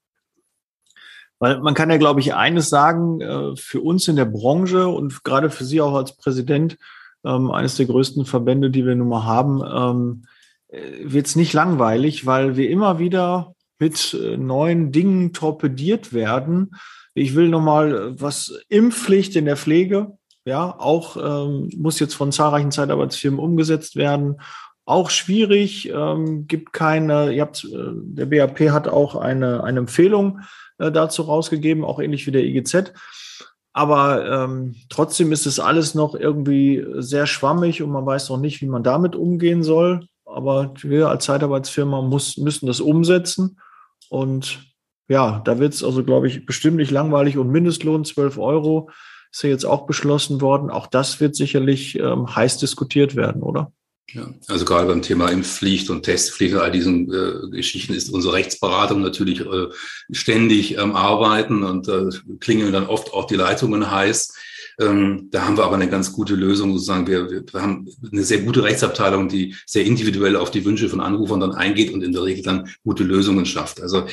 Weil 1.39 1.61
man 1.61 1.75
kann 1.75 1.91
ja, 1.91 1.97
glaube 1.97 2.21
ich, 2.21 2.35
eines 2.35 2.69
sagen, 2.69 3.21
äh, 3.21 3.57
für 3.57 3.81
uns 3.81 4.09
in 4.09 4.17
der 4.17 4.25
Branche 4.25 4.89
und 4.89 5.25
gerade 5.25 5.51
für 5.51 5.65
Sie 5.65 5.81
auch 5.81 5.95
als 5.95 6.17
Präsident 6.17 6.79
ähm, 7.25 7.51
eines 7.51 7.77
der 7.77 7.87
größten 7.87 8.25
Verbände, 8.25 8.71
die 8.71 8.87
wir 8.87 8.95
nun 8.95 9.09
mal 9.09 9.25
haben, 9.25 9.63
ähm, 9.63 10.25
wird 11.03 11.27
es 11.27 11.37
nicht 11.37 11.53
langweilig, 11.53 12.27
weil 12.27 12.57
wir 12.57 12.69
immer 12.69 12.99
wieder 12.99 13.55
mit 13.79 14.17
neuen 14.39 14.91
Dingen 14.91 15.33
torpediert 15.33 16.13
werden. 16.13 16.75
Ich 17.15 17.37
will 17.37 17.49
nochmal 17.49 18.21
was 18.21 18.59
Impfpflicht 18.69 19.37
in 19.37 19.45
der 19.45 19.57
Pflege 19.57 20.19
ja, 20.45 20.75
auch 20.79 21.17
ähm, 21.17 21.71
muss 21.77 21.99
jetzt 21.99 22.15
von 22.15 22.33
zahlreichen 22.33 22.71
Zeitarbeitsfirmen 22.71 23.41
umgesetzt 23.41 23.97
werden. 23.97 24.41
Auch 24.85 25.09
schwierig, 25.09 25.89
ähm, 25.89 26.47
gibt 26.47 26.75
keine, 26.75 27.33
ihr 27.33 27.43
habt, 27.43 27.65
äh, 27.65 27.93
der 27.95 28.27
BAP 28.27 28.71
hat 28.71 28.87
auch 28.87 29.17
eine, 29.17 29.65
eine 29.65 29.79
Empfehlung 29.79 30.41
äh, 30.79 30.93
dazu 30.93 31.23
rausgegeben, 31.23 31.85
auch 31.85 32.01
ähnlich 32.01 32.27
wie 32.27 32.33
der 32.33 32.45
IGZ. 32.45 32.93
Aber 33.73 34.45
ähm, 34.45 34.77
trotzdem 34.89 35.33
ist 35.33 35.47
es 35.47 35.59
alles 35.59 35.95
noch 35.95 36.15
irgendwie 36.15 36.85
sehr 36.99 37.27
schwammig 37.27 37.83
und 37.83 37.91
man 37.91 38.07
weiß 38.07 38.29
noch 38.29 38.39
nicht, 38.39 38.61
wie 38.61 38.67
man 38.67 38.85
damit 38.85 39.17
umgehen 39.17 39.63
soll. 39.63 40.07
Aber 40.27 40.75
wir 40.83 41.09
als 41.09 41.25
Zeitarbeitsfirma 41.25 42.03
muss, 42.03 42.37
müssen 42.37 42.67
das 42.67 42.81
umsetzen. 42.81 43.59
Und 44.11 44.61
ja, 45.09 45.41
da 45.45 45.59
wird 45.59 45.75
es 45.75 45.83
also, 45.83 46.05
glaube 46.05 46.29
ich, 46.29 46.47
bestimmt 46.47 46.77
nicht 46.77 46.91
langweilig 46.91 47.37
und 47.37 47.51
Mindestlohn 47.51 48.05
12 48.05 48.39
Euro 48.39 48.91
ist 49.35 49.43
ja 49.43 49.51
jetzt 49.51 49.67
auch 49.67 49.87
beschlossen 49.87 50.41
worden. 50.41 50.71
Auch 50.71 50.87
das 50.87 51.19
wird 51.19 51.35
sicherlich 51.35 51.99
ähm, 51.99 52.37
heiß 52.37 52.59
diskutiert 52.59 53.17
werden, 53.17 53.43
oder? 53.43 53.73
Ja, 54.13 54.33
also 54.47 54.65
gerade 54.65 54.87
beim 54.87 55.03
Thema 55.03 55.29
Impfpflicht 55.29 55.91
und 55.91 56.05
Testpflicht 56.05 56.55
und 56.55 56.61
all 56.61 56.71
diesen 56.71 57.13
äh, 57.13 57.51
Geschichten 57.51 57.95
ist 57.95 58.11
unsere 58.11 58.35
Rechtsberatung 58.35 59.01
natürlich 59.01 59.41
äh, 59.41 59.69
ständig 60.13 60.79
am 60.79 60.95
Arbeiten 60.95 61.65
und 61.65 61.89
äh, 61.89 62.11
klingen 62.39 62.73
dann 62.73 62.87
oft 62.87 63.13
auch 63.13 63.25
die 63.25 63.35
Leitungen 63.35 63.91
heiß. 63.91 64.35
Ähm, 64.79 65.29
da 65.31 65.45
haben 65.45 65.57
wir 65.57 65.65
aber 65.65 65.77
eine 65.77 65.89
ganz 65.89 66.13
gute 66.13 66.35
Lösung 66.35 66.73
sozusagen. 66.73 67.07
Wir, 67.09 67.29
wir 67.29 67.61
haben 67.61 67.89
eine 68.11 68.23
sehr 68.23 68.39
gute 68.39 68.63
Rechtsabteilung, 68.63 69.29
die 69.29 69.57
sehr 69.67 69.85
individuell 69.85 70.37
auf 70.37 70.53
die 70.53 70.65
Wünsche 70.65 70.89
von 70.89 71.01
Anrufern 71.01 71.41
dann 71.41 71.55
eingeht 71.55 71.93
und 71.93 72.03
in 72.03 72.13
der 72.13 72.23
Regel 72.23 72.45
dann 72.45 72.69
gute 72.85 73.03
Lösungen 73.03 73.47
schafft. 73.47 73.81
Also 73.81 74.07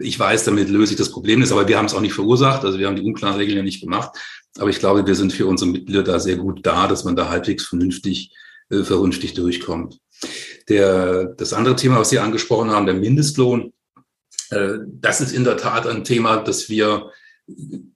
ich 0.00 0.18
weiß, 0.18 0.44
damit 0.44 0.68
löse 0.68 0.92
ich 0.92 0.98
das 0.98 1.10
Problem 1.10 1.40
nicht, 1.40 1.52
aber 1.52 1.68
wir 1.68 1.78
haben 1.78 1.86
es 1.86 1.94
auch 1.94 2.00
nicht 2.00 2.14
verursacht. 2.14 2.64
Also 2.64 2.78
wir 2.78 2.86
haben 2.86 2.96
die 2.96 3.02
unklaren 3.02 3.36
Regeln 3.36 3.58
ja 3.58 3.62
nicht 3.62 3.80
gemacht. 3.80 4.16
Aber 4.58 4.70
ich 4.70 4.78
glaube, 4.78 5.06
wir 5.06 5.14
sind 5.14 5.32
für 5.32 5.46
unsere 5.46 5.70
Mitglieder 5.70 6.02
da 6.02 6.18
sehr 6.18 6.36
gut 6.36 6.64
da, 6.64 6.86
dass 6.86 7.04
man 7.04 7.16
da 7.16 7.28
halbwegs 7.28 7.66
vernünftig, 7.66 8.34
äh, 8.70 8.82
vernünftig 8.82 9.34
durchkommt. 9.34 9.98
Der, 10.68 11.26
das 11.26 11.52
andere 11.52 11.76
Thema, 11.76 11.98
was 11.98 12.10
Sie 12.10 12.18
angesprochen 12.18 12.70
haben, 12.70 12.86
der 12.86 12.94
Mindestlohn, 12.94 13.72
äh, 14.50 14.78
das 14.86 15.20
ist 15.20 15.32
in 15.32 15.44
der 15.44 15.56
Tat 15.56 15.86
ein 15.86 16.04
Thema, 16.04 16.38
das 16.38 16.68
wir 16.68 17.10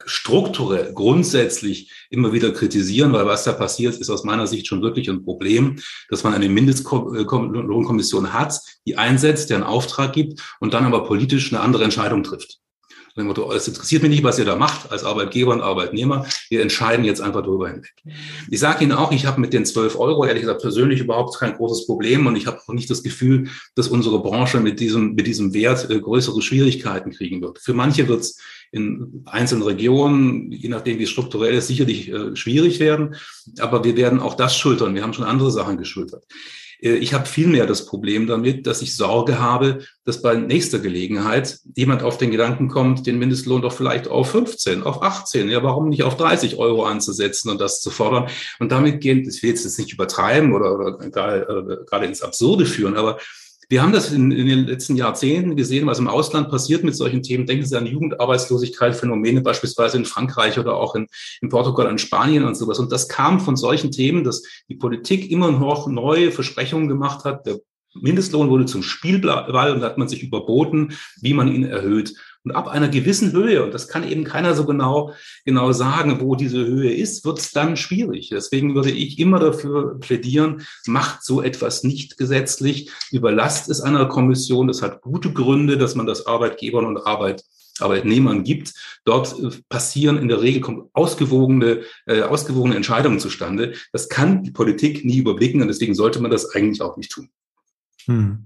strukturell, 0.04 0.92
grundsätzlich 0.92 1.90
immer 2.08 2.32
wieder 2.32 2.52
kritisieren, 2.52 3.12
weil 3.12 3.26
was 3.26 3.44
da 3.44 3.52
passiert, 3.52 3.96
ist 3.96 4.10
aus 4.10 4.22
meiner 4.22 4.46
Sicht 4.46 4.68
schon 4.68 4.82
wirklich 4.82 5.10
ein 5.10 5.24
Problem, 5.24 5.80
dass 6.08 6.22
man 6.22 6.34
eine 6.34 6.48
Mindestlohnkommission 6.48 8.32
hat, 8.32 8.60
die 8.86 8.96
einsetzt, 8.96 9.50
der 9.50 9.56
einen 9.56 9.66
Auftrag 9.66 10.12
gibt 10.12 10.40
und 10.60 10.72
dann 10.72 10.84
aber 10.84 11.04
politisch 11.04 11.52
eine 11.52 11.62
andere 11.62 11.82
Entscheidung 11.82 12.22
trifft. 12.22 12.60
Dem 13.16 13.26
Motto, 13.26 13.52
es 13.52 13.66
interessiert 13.66 14.02
mich 14.02 14.10
nicht, 14.10 14.22
was 14.22 14.38
ihr 14.38 14.44
da 14.44 14.56
macht 14.56 14.90
als 14.92 15.04
Arbeitgeber 15.04 15.52
und 15.52 15.60
Arbeitnehmer. 15.60 16.26
Wir 16.48 16.62
entscheiden 16.62 17.04
jetzt 17.04 17.20
einfach 17.20 17.42
darüber 17.42 17.68
hinweg. 17.68 17.92
Ich 18.50 18.60
sage 18.60 18.84
Ihnen 18.84 18.92
auch, 18.92 19.12
ich 19.12 19.26
habe 19.26 19.40
mit 19.40 19.52
den 19.52 19.66
12 19.66 19.98
Euro 19.98 20.24
ehrlich 20.24 20.42
gesagt 20.42 20.62
persönlich 20.62 21.00
überhaupt 21.00 21.38
kein 21.38 21.54
großes 21.54 21.86
Problem 21.86 22.26
und 22.26 22.36
ich 22.36 22.46
habe 22.46 22.60
auch 22.66 22.72
nicht 22.72 22.88
das 22.88 23.02
Gefühl, 23.02 23.48
dass 23.74 23.88
unsere 23.88 24.20
Branche 24.22 24.60
mit 24.60 24.80
diesem, 24.80 25.14
mit 25.14 25.26
diesem 25.26 25.52
Wert 25.54 25.90
äh, 25.90 26.00
größere 26.00 26.40
Schwierigkeiten 26.40 27.10
kriegen 27.10 27.42
wird. 27.42 27.58
Für 27.58 27.74
manche 27.74 28.06
wird 28.08 28.20
es 28.20 28.38
in 28.72 29.24
einzelnen 29.26 29.64
Regionen, 29.64 30.52
je 30.52 30.68
nachdem 30.68 30.98
wie 30.98 31.06
strukturell 31.06 31.54
ist, 31.54 31.66
sicherlich 31.66 32.08
äh, 32.08 32.36
schwierig 32.36 32.78
werden. 32.78 33.16
Aber 33.58 33.82
wir 33.82 33.96
werden 33.96 34.20
auch 34.20 34.34
das 34.34 34.56
schultern. 34.56 34.94
Wir 34.94 35.02
haben 35.02 35.12
schon 35.12 35.24
andere 35.24 35.50
Sachen 35.50 35.76
geschultert. 35.76 36.24
Äh, 36.82 36.94
ich 36.94 37.14
habe 37.14 37.26
vielmehr 37.26 37.66
das 37.66 37.86
Problem 37.86 38.26
damit, 38.26 38.66
dass 38.66 38.82
ich 38.82 38.96
Sorge 38.96 39.38
habe, 39.38 39.80
dass 40.04 40.22
bei 40.22 40.34
nächster 40.34 40.78
Gelegenheit 40.78 41.58
jemand 41.74 42.02
auf 42.02 42.18
den 42.18 42.30
Gedanken 42.30 42.68
kommt, 42.68 43.06
den 43.06 43.18
Mindestlohn 43.18 43.62
doch 43.62 43.72
vielleicht 43.72 44.08
auf 44.08 44.30
15, 44.30 44.82
auf 44.82 45.02
18, 45.02 45.48
ja, 45.48 45.62
warum 45.62 45.88
nicht 45.88 46.02
auf 46.02 46.16
30 46.16 46.56
Euro 46.56 46.84
anzusetzen 46.84 47.50
und 47.50 47.60
das 47.60 47.80
zu 47.80 47.90
fordern? 47.90 48.28
Und 48.58 48.72
damit 48.72 49.00
gehen, 49.00 49.28
ich 49.28 49.42
will 49.42 49.50
jetzt 49.50 49.78
nicht 49.78 49.92
übertreiben 49.92 50.52
oder, 50.52 50.74
oder 50.74 50.98
gerade, 51.10 51.84
gerade 51.86 52.06
ins 52.06 52.22
Absurde 52.22 52.66
führen, 52.66 52.96
aber 52.96 53.18
wir 53.70 53.82
haben 53.82 53.92
das 53.92 54.10
in, 54.10 54.32
in, 54.32 54.48
den 54.48 54.66
letzten 54.66 54.96
Jahrzehnten 54.96 55.54
gesehen, 55.54 55.86
was 55.86 56.00
im 56.00 56.08
Ausland 56.08 56.50
passiert 56.50 56.82
mit 56.82 56.96
solchen 56.96 57.22
Themen. 57.22 57.46
Denken 57.46 57.64
Sie 57.64 57.78
an 57.78 57.86
Jugendarbeitslosigkeit, 57.86 58.96
Phänomene 58.96 59.42
beispielsweise 59.42 59.96
in 59.96 60.04
Frankreich 60.04 60.58
oder 60.58 60.74
auch 60.74 60.96
in, 60.96 61.06
in 61.40 61.50
Portugal, 61.50 61.88
in 61.88 61.98
Spanien 61.98 62.44
und 62.44 62.56
sowas. 62.56 62.80
Und 62.80 62.90
das 62.90 63.08
kam 63.08 63.38
von 63.38 63.56
solchen 63.56 63.92
Themen, 63.92 64.24
dass 64.24 64.42
die 64.68 64.74
Politik 64.74 65.30
immer 65.30 65.52
noch 65.52 65.86
neue 65.86 66.32
Versprechungen 66.32 66.88
gemacht 66.88 67.24
hat. 67.24 67.46
Der 67.46 67.60
Mindestlohn 67.94 68.50
wurde 68.50 68.66
zum 68.66 68.82
Spielball 68.82 69.72
und 69.72 69.80
da 69.80 69.86
hat 69.86 69.98
man 69.98 70.08
sich 70.08 70.24
überboten, 70.24 70.98
wie 71.20 71.34
man 71.34 71.46
ihn 71.46 71.62
erhöht. 71.62 72.14
Und 72.44 72.52
ab 72.52 72.68
einer 72.68 72.88
gewissen 72.88 73.32
Höhe, 73.32 73.62
und 73.62 73.74
das 73.74 73.86
kann 73.86 74.08
eben 74.08 74.24
keiner 74.24 74.54
so 74.54 74.64
genau, 74.64 75.12
genau 75.44 75.72
sagen, 75.72 76.20
wo 76.20 76.36
diese 76.36 76.64
Höhe 76.64 76.92
ist, 76.92 77.24
wird 77.24 77.38
es 77.38 77.50
dann 77.50 77.76
schwierig. 77.76 78.30
Deswegen 78.30 78.74
würde 78.74 78.90
ich 78.90 79.18
immer 79.18 79.38
dafür 79.38 79.98
plädieren, 80.00 80.62
macht 80.86 81.22
so 81.22 81.42
etwas 81.42 81.84
nicht 81.84 82.16
gesetzlich, 82.16 82.90
überlasst 83.10 83.68
es 83.68 83.82
einer 83.82 84.06
Kommission. 84.06 84.68
Das 84.68 84.80
hat 84.80 85.02
gute 85.02 85.32
Gründe, 85.32 85.76
dass 85.76 85.94
man 85.94 86.06
das 86.06 86.26
Arbeitgebern 86.26 86.86
und 86.86 87.06
Arbeit 87.06 87.44
Arbeitnehmern 87.80 88.44
gibt. 88.44 88.74
Dort 89.04 89.38
äh, 89.38 89.50
passieren 89.68 90.18
in 90.18 90.28
der 90.28 90.42
Regel 90.42 90.62
ausgewogene, 90.92 91.82
äh, 92.06 92.22
ausgewogene 92.22 92.76
Entscheidungen 92.76 93.20
zustande. 93.20 93.74
Das 93.92 94.08
kann 94.08 94.42
die 94.42 94.50
Politik 94.50 95.04
nie 95.04 95.18
überblicken 95.18 95.62
und 95.62 95.68
deswegen 95.68 95.94
sollte 95.94 96.20
man 96.20 96.30
das 96.30 96.54
eigentlich 96.54 96.82
auch 96.82 96.96
nicht 96.96 97.10
tun. 97.10 97.30
Hm. 98.04 98.44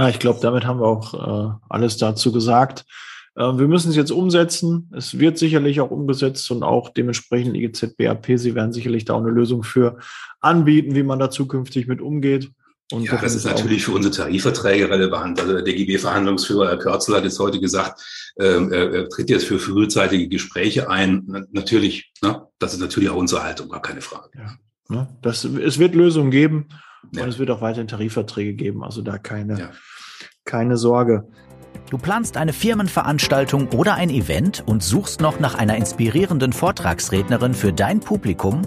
Ja, 0.00 0.08
ich 0.08 0.18
glaube, 0.18 0.38
damit 0.40 0.64
haben 0.64 0.80
wir 0.80 0.86
auch 0.86 1.12
äh, 1.12 1.52
alles 1.68 1.98
dazu 1.98 2.32
gesagt. 2.32 2.86
Äh, 3.34 3.42
wir 3.42 3.68
müssen 3.68 3.90
es 3.90 3.96
jetzt 3.96 4.10
umsetzen. 4.10 4.90
Es 4.96 5.18
wird 5.18 5.36
sicherlich 5.36 5.82
auch 5.82 5.90
umgesetzt 5.90 6.50
und 6.50 6.62
auch 6.62 6.88
dementsprechend 6.88 7.54
IGZ 7.54 7.98
BAP. 7.98 8.26
Sie 8.36 8.54
werden 8.54 8.72
sicherlich 8.72 9.04
da 9.04 9.12
auch 9.12 9.20
eine 9.20 9.28
Lösung 9.28 9.62
für 9.62 9.98
anbieten, 10.40 10.94
wie 10.94 11.02
man 11.02 11.18
da 11.18 11.30
zukünftig 11.30 11.86
mit 11.86 12.00
umgeht. 12.00 12.50
Und 12.90 13.02
ja, 13.02 13.18
das 13.18 13.34
ist 13.34 13.44
natürlich 13.44 13.84
für 13.84 13.92
unsere 13.92 14.14
Tarifverträge 14.14 14.88
relevant. 14.88 15.38
Also 15.38 15.52
der 15.52 15.64
DGB-Verhandlungsführer, 15.64 16.68
Herr 16.68 16.78
Körzel, 16.78 17.14
hat 17.14 17.24
jetzt 17.24 17.38
heute 17.38 17.60
gesagt, 17.60 18.00
ähm, 18.40 18.72
er, 18.72 19.06
tritt 19.10 19.28
jetzt 19.28 19.44
für 19.44 19.58
frühzeitige 19.58 20.28
Gespräche 20.28 20.88
ein. 20.88 21.46
Natürlich, 21.52 22.10
ne, 22.22 22.46
das 22.58 22.72
ist 22.72 22.80
natürlich 22.80 23.10
auch 23.10 23.16
unsere 23.16 23.42
Haltung, 23.42 23.68
gar 23.68 23.82
keine 23.82 24.00
Frage. 24.00 24.30
Ja, 24.34 24.56
ne, 24.88 25.08
das, 25.20 25.44
es 25.44 25.78
wird 25.78 25.94
Lösungen 25.94 26.30
geben 26.30 26.68
ja. 27.12 27.22
und 27.22 27.28
es 27.28 27.38
wird 27.38 27.50
auch 27.50 27.60
weiterhin 27.60 27.88
Tarifverträge 27.88 28.54
geben. 28.54 28.82
Also 28.82 29.02
da 29.02 29.18
keine, 29.18 29.58
ja. 29.58 29.70
keine 30.44 30.76
Sorge. 30.76 31.28
Du 31.90 31.98
planst 31.98 32.36
eine 32.36 32.52
Firmenveranstaltung 32.52 33.68
oder 33.68 33.94
ein 33.94 34.10
Event 34.10 34.62
und 34.66 34.82
suchst 34.82 35.20
noch 35.20 35.40
nach 35.40 35.56
einer 35.56 35.76
inspirierenden 35.76 36.52
Vortragsrednerin 36.52 37.54
für 37.54 37.72
dein 37.72 38.00
Publikum? 38.00 38.62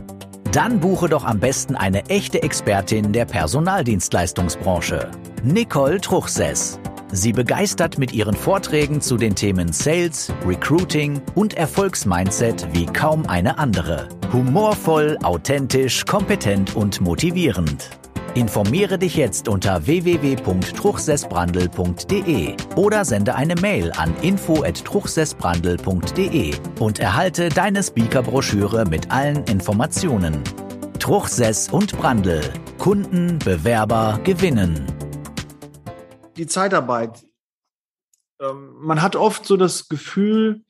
Dann 0.52 0.80
buche 0.80 1.10
doch 1.10 1.24
am 1.24 1.40
besten 1.40 1.76
eine 1.76 2.06
echte 2.10 2.44
Expertin 2.44 3.12
der 3.14 3.26
Personaldienstleistungsbranche, 3.26 5.10
Nicole 5.44 6.00
Truchsess. 6.00 6.80
Sie 7.12 7.32
begeistert 7.32 7.98
mit 7.98 8.12
ihren 8.12 8.36
Vorträgen 8.36 9.00
zu 9.00 9.18
den 9.18 9.36
Themen 9.36 9.72
Sales, 9.72 10.34
Recruiting 10.46 11.22
und 11.36 11.54
Erfolgsmindset 11.54 12.68
wie 12.74 12.88
kaum 12.88 13.28
eine 13.28 13.58
andere. 13.58 14.10
Humorvoll, 14.32 15.18
authentisch, 15.24 16.06
kompetent 16.06 16.76
und 16.76 17.02
motivierend. 17.02 17.92
Informiere 18.36 18.98
dich 18.98 19.16
jetzt 19.16 19.48
unter 19.48 19.86
www.truchsessbrandel.de 19.86 22.56
oder 22.76 23.06
sende 23.06 23.36
eine 23.36 23.54
Mail 23.54 23.92
an 23.92 24.12
info@truchsessbrandel.de 24.24 26.56
und 26.80 26.98
erhalte 26.98 27.50
deine 27.50 27.84
Speakerbroschüre 27.84 28.86
mit 28.86 29.12
allen 29.12 29.44
Informationen. 29.44 30.44
Truchsess 30.98 31.70
und 31.70 31.96
Brandel. 31.96 32.42
Kunden, 32.80 33.38
Bewerber 33.38 34.20
gewinnen. 34.24 34.84
Die 36.36 36.48
Zeitarbeit. 36.48 37.24
Ähm, 38.42 38.74
man 38.80 39.04
hat 39.04 39.16
oft 39.16 39.46
so 39.46 39.58
das 39.58 39.90
Gefühl, 39.90 40.64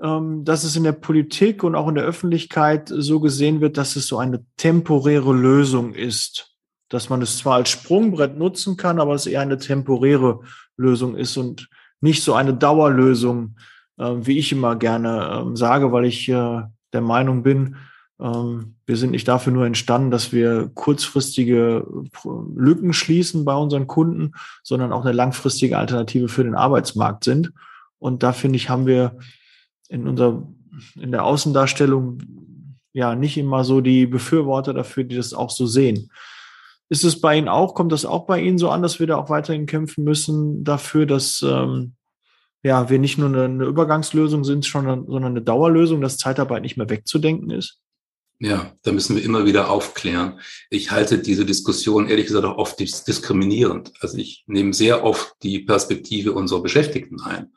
ähm, 0.00 0.46
dass 0.46 0.64
es 0.64 0.76
in 0.76 0.84
der 0.84 0.92
Politik 0.92 1.62
und 1.62 1.74
auch 1.74 1.88
in 1.88 1.96
der 1.96 2.04
Öffentlichkeit 2.04 2.88
so 2.88 3.20
gesehen 3.20 3.60
wird, 3.60 3.76
dass 3.76 3.96
es 3.96 4.06
so 4.06 4.16
eine 4.16 4.46
temporäre 4.56 5.34
Lösung 5.34 5.92
ist 5.92 6.55
dass 6.88 7.08
man 7.08 7.22
es 7.22 7.38
zwar 7.38 7.56
als 7.56 7.70
Sprungbrett 7.70 8.36
nutzen 8.36 8.76
kann, 8.76 9.00
aber 9.00 9.14
es 9.14 9.26
eher 9.26 9.40
eine 9.40 9.58
temporäre 9.58 10.40
Lösung 10.76 11.16
ist 11.16 11.36
und 11.36 11.68
nicht 12.00 12.22
so 12.22 12.34
eine 12.34 12.54
Dauerlösung, 12.54 13.56
äh, 13.98 14.12
wie 14.18 14.38
ich 14.38 14.52
immer 14.52 14.76
gerne 14.76 15.44
äh, 15.52 15.56
sage, 15.56 15.92
weil 15.92 16.04
ich 16.04 16.28
äh, 16.28 16.62
der 16.92 17.00
Meinung 17.00 17.42
bin, 17.42 17.76
ähm, 18.20 18.76
wir 18.86 18.96
sind 18.96 19.10
nicht 19.10 19.28
dafür 19.28 19.52
nur 19.52 19.66
entstanden, 19.66 20.10
dass 20.10 20.32
wir 20.32 20.70
kurzfristige 20.74 21.84
äh, 21.84 22.28
Lücken 22.54 22.92
schließen 22.92 23.44
bei 23.44 23.54
unseren 23.54 23.86
Kunden, 23.86 24.32
sondern 24.62 24.92
auch 24.92 25.04
eine 25.04 25.12
langfristige 25.12 25.78
Alternative 25.78 26.28
für 26.28 26.44
den 26.44 26.54
Arbeitsmarkt 26.54 27.24
sind. 27.24 27.52
Und 27.98 28.22
da 28.22 28.32
finde 28.32 28.56
ich, 28.56 28.70
haben 28.70 28.86
wir 28.86 29.18
in 29.88 30.06
unserer, 30.06 30.46
in 30.94 31.10
der 31.10 31.24
Außendarstellung 31.24 32.18
ja 32.92 33.14
nicht 33.14 33.36
immer 33.36 33.64
so 33.64 33.80
die 33.80 34.06
Befürworter 34.06 34.72
dafür, 34.72 35.04
die 35.04 35.16
das 35.16 35.34
auch 35.34 35.50
so 35.50 35.66
sehen. 35.66 36.10
Ist 36.88 37.04
es 37.04 37.20
bei 37.20 37.36
Ihnen 37.36 37.48
auch, 37.48 37.74
kommt 37.74 37.92
das 37.92 38.04
auch 38.04 38.26
bei 38.26 38.40
Ihnen 38.40 38.58
so 38.58 38.70
an, 38.70 38.82
dass 38.82 39.00
wir 39.00 39.06
da 39.06 39.16
auch 39.16 39.28
weiterhin 39.28 39.66
kämpfen 39.66 40.04
müssen 40.04 40.62
dafür, 40.62 41.06
dass 41.06 41.42
ähm, 41.42 41.94
ja, 42.62 42.88
wir 42.90 42.98
nicht 42.98 43.18
nur 43.18 43.28
eine, 43.28 43.64
Übergangslösung 43.64 44.44
sind, 44.44 44.64
sondern 44.64 45.24
eine 45.24 45.42
Dauerlösung, 45.42 46.00
dass 46.00 46.18
Zeitarbeit 46.18 46.62
nicht 46.62 46.76
mehr 46.76 46.90
wegzudenken 46.90 47.50
ist? 47.50 47.80
Ja, 48.38 48.74
da 48.82 48.92
müssen 48.92 49.16
wir 49.16 49.24
immer 49.24 49.46
wieder 49.46 49.70
aufklären. 49.70 50.40
Ich 50.68 50.90
halte 50.90 51.18
diese 51.18 51.46
Diskussion 51.46 52.08
ehrlich 52.08 52.26
gesagt 52.26 52.44
auch 52.44 52.58
oft 52.58 52.78
diskriminierend. 52.78 53.92
Also 54.00 54.18
ich 54.18 54.44
nehme 54.46 54.74
sehr 54.74 55.04
oft 55.04 55.34
die 55.42 55.60
Perspektive 55.60 56.32
unserer 56.32 56.60
Beschäftigten 56.60 57.20
ein. 57.22 57.52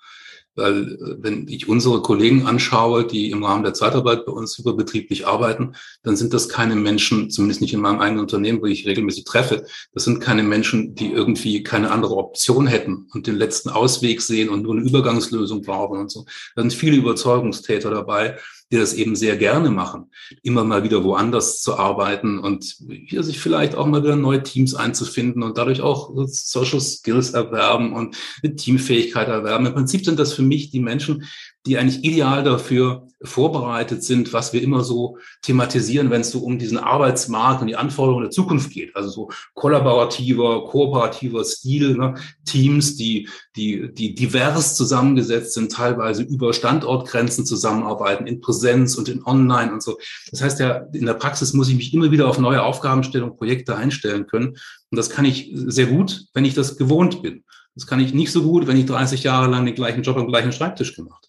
Weil 0.60 0.94
äh, 0.94 1.16
wenn 1.24 1.48
ich 1.48 1.68
unsere 1.68 2.01
Kollegen 2.01 2.46
anschaue, 2.46 3.06
die 3.06 3.32
im 3.32 3.44
Rahmen 3.44 3.63
der 3.63 3.74
Zeitarbeit 3.74 4.25
bei 4.25 4.32
uns 4.32 4.60
überbetrieblich 4.60 5.25
arbeiten, 5.25 5.75
dann 6.04 6.16
sind 6.16 6.34
das 6.34 6.50
keine 6.50 6.75
Menschen, 6.75 7.30
zumindest 7.32 7.62
nicht 7.62 7.74
in 7.74 7.82
meinem 7.82 8.00
eigenen 8.00 8.22
Unternehmen, 8.22 8.62
wo 8.62 8.66
ich 8.66 8.86
regelmäßig 8.86 9.24
treffe, 9.24 9.66
das 9.94 10.04
sind 10.04 10.20
keine 10.20 10.44
Menschen, 10.44 10.96
die 10.96 11.12
irgendwie 11.12 11.63
keine 11.63 11.92
andere 11.92 12.16
Option 12.18 12.68
hätten 12.68 13.08
und 13.13 13.28
den 13.28 13.36
letzten 13.36 13.70
Ausweg 13.70 14.22
sehen 14.22 14.50
und 14.50 14.63
nur 14.63 14.75
eine 14.75 14.88
Übergangslösung 14.88 15.62
brauchen 15.62 16.00
und 16.00 16.12
so. 16.12 16.25
Da 16.56 16.62
sind 16.62 16.74
viele 16.74 16.98
Überzeugungstäter 16.98 17.89
dabei. 17.89 18.38
Die 18.71 18.77
das 18.77 18.93
eben 18.93 19.15
sehr 19.15 19.35
gerne 19.38 19.71
machen, 19.71 20.11
immer 20.43 20.63
mal 20.63 20.83
wieder 20.83 21.03
woanders 21.03 21.61
zu 21.61 21.77
arbeiten 21.77 22.38
und 22.38 22.77
hier 23.07 23.23
sich 23.23 23.39
vielleicht 23.39 23.75
auch 23.75 23.88
mal 23.88 24.03
wieder 24.03 24.15
neue 24.15 24.43
Teams 24.43 24.75
einzufinden 24.75 25.41
und 25.41 25.57
dadurch 25.57 25.81
auch 25.81 26.11
Social 26.27 26.79
Skills 26.79 27.31
erwerben 27.31 27.93
und 27.93 28.15
eine 28.43 28.55
Teamfähigkeit 28.55 29.27
erwerben. 29.27 29.65
Im 29.65 29.73
Prinzip 29.73 30.05
sind 30.05 30.19
das 30.19 30.33
für 30.33 30.43
mich 30.43 30.69
die 30.69 30.81
Menschen, 30.81 31.25
die 31.66 31.78
eigentlich 31.78 32.04
ideal 32.04 32.44
dafür 32.44 33.08
vorbereitet 33.22 34.01
sind, 34.01 34.32
was 34.32 34.54
wir 34.54 34.63
immer 34.63 34.84
so 34.84 35.18
thematisieren, 35.42 36.10
wenn 36.10 36.22
es 36.22 36.32
so 36.32 36.39
um 36.39 36.58
diesen 36.58 36.78
Arbeitsmarkt 36.78 37.62
und 37.62 37.68
die 37.68 37.75
Anforderungen 37.75 38.24
der 38.24 38.32
Zukunft 38.32 38.72
geht. 38.72 38.96
Also 38.96 39.10
so 39.10 39.30
kollaborativer, 39.56 40.66
kooperativer 40.66 41.44
Stil, 41.44 41.98
ne? 41.98 42.16
Teams, 42.46 42.96
die, 42.96 43.28
die, 43.58 43.94
die 43.94 44.16
divers 44.16 44.75
zusammengesetzt 44.75 45.54
sind, 45.54 45.72
teilweise 45.72 46.24
über 46.24 46.54
Standortgrenzen 46.54 47.46
zusammenarbeiten, 47.46 48.25
in 48.25 48.39
Präsenz 48.39 48.96
und 48.96 49.10
in 49.10 49.25
Online 49.25 49.74
und 49.74 49.84
so. 49.84 49.98
Das 50.32 50.42
heißt 50.42 50.62
ja, 50.62 50.88
in 50.94 51.06
der 51.06 51.13
Praxis 51.13 51.54
muss 51.54 51.68
ich 51.68 51.75
mich 51.75 51.94
immer 51.94 52.12
wieder 52.12 52.30
auf 52.30 52.39
neue 52.39 52.63
Aufgabenstellungen, 52.63 53.36
Projekte 53.36 53.75
einstellen 53.75 54.28
können. 54.28 54.56
Und 54.92 54.98
das 54.98 55.10
kann 55.10 55.25
ich 55.25 55.51
sehr 55.54 55.88
gut, 55.88 56.25
wenn 56.34 56.46
ich 56.46 56.54
das 56.54 56.78
gewohnt 56.78 57.22
bin. 57.22 57.44
Das 57.75 57.86
kann 57.86 58.00
ich 58.00 58.13
nicht 58.13 58.32
so 58.32 58.44
gut, 58.44 58.66
wenn 58.68 58.78
ich 58.78 58.86
30 58.86 59.24
Jahre 59.24 59.50
lang 59.50 59.66
den 59.66 59.75
gleichen 59.75 60.04
Job 60.04 60.18
am 60.18 60.28
gleichen 60.28 60.51
Schreibtisch 60.51 60.96
gemacht 60.96 61.28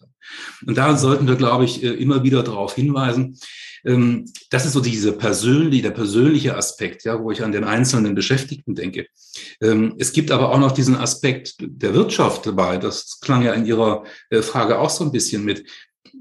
Und 0.65 0.77
da 0.77 0.97
sollten 0.97 1.27
wir, 1.27 1.35
glaube 1.35 1.65
ich, 1.65 1.83
äh, 1.83 1.87
immer 1.87 2.23
wieder 2.23 2.43
darauf 2.43 2.75
hinweisen. 2.75 3.37
Ähm, 3.83 4.25
das 4.49 4.65
ist 4.65 4.73
so 4.73 4.81
diese 4.81 5.13
persönliche, 5.13 5.83
der 5.83 5.91
persönliche 5.91 6.55
Aspekt, 6.55 7.03
ja, 7.03 7.21
wo 7.21 7.31
ich 7.31 7.43
an 7.43 7.51
den 7.51 7.63
einzelnen 7.63 8.15
Beschäftigten 8.15 8.75
denke. 8.75 9.07
Ähm, 9.61 9.95
es 9.97 10.13
gibt 10.13 10.31
aber 10.31 10.51
auch 10.51 10.59
noch 10.59 10.71
diesen 10.71 10.95
Aspekt 10.95 11.55
der 11.59 11.93
Wirtschaft 11.93 12.45
dabei. 12.45 12.77
Das 12.77 13.19
klang 13.21 13.43
ja 13.43 13.53
in 13.53 13.65
Ihrer 13.65 14.03
äh, 14.29 14.41
Frage 14.41 14.79
auch 14.79 14.89
so 14.89 15.03
ein 15.03 15.11
bisschen 15.11 15.43
mit 15.43 15.63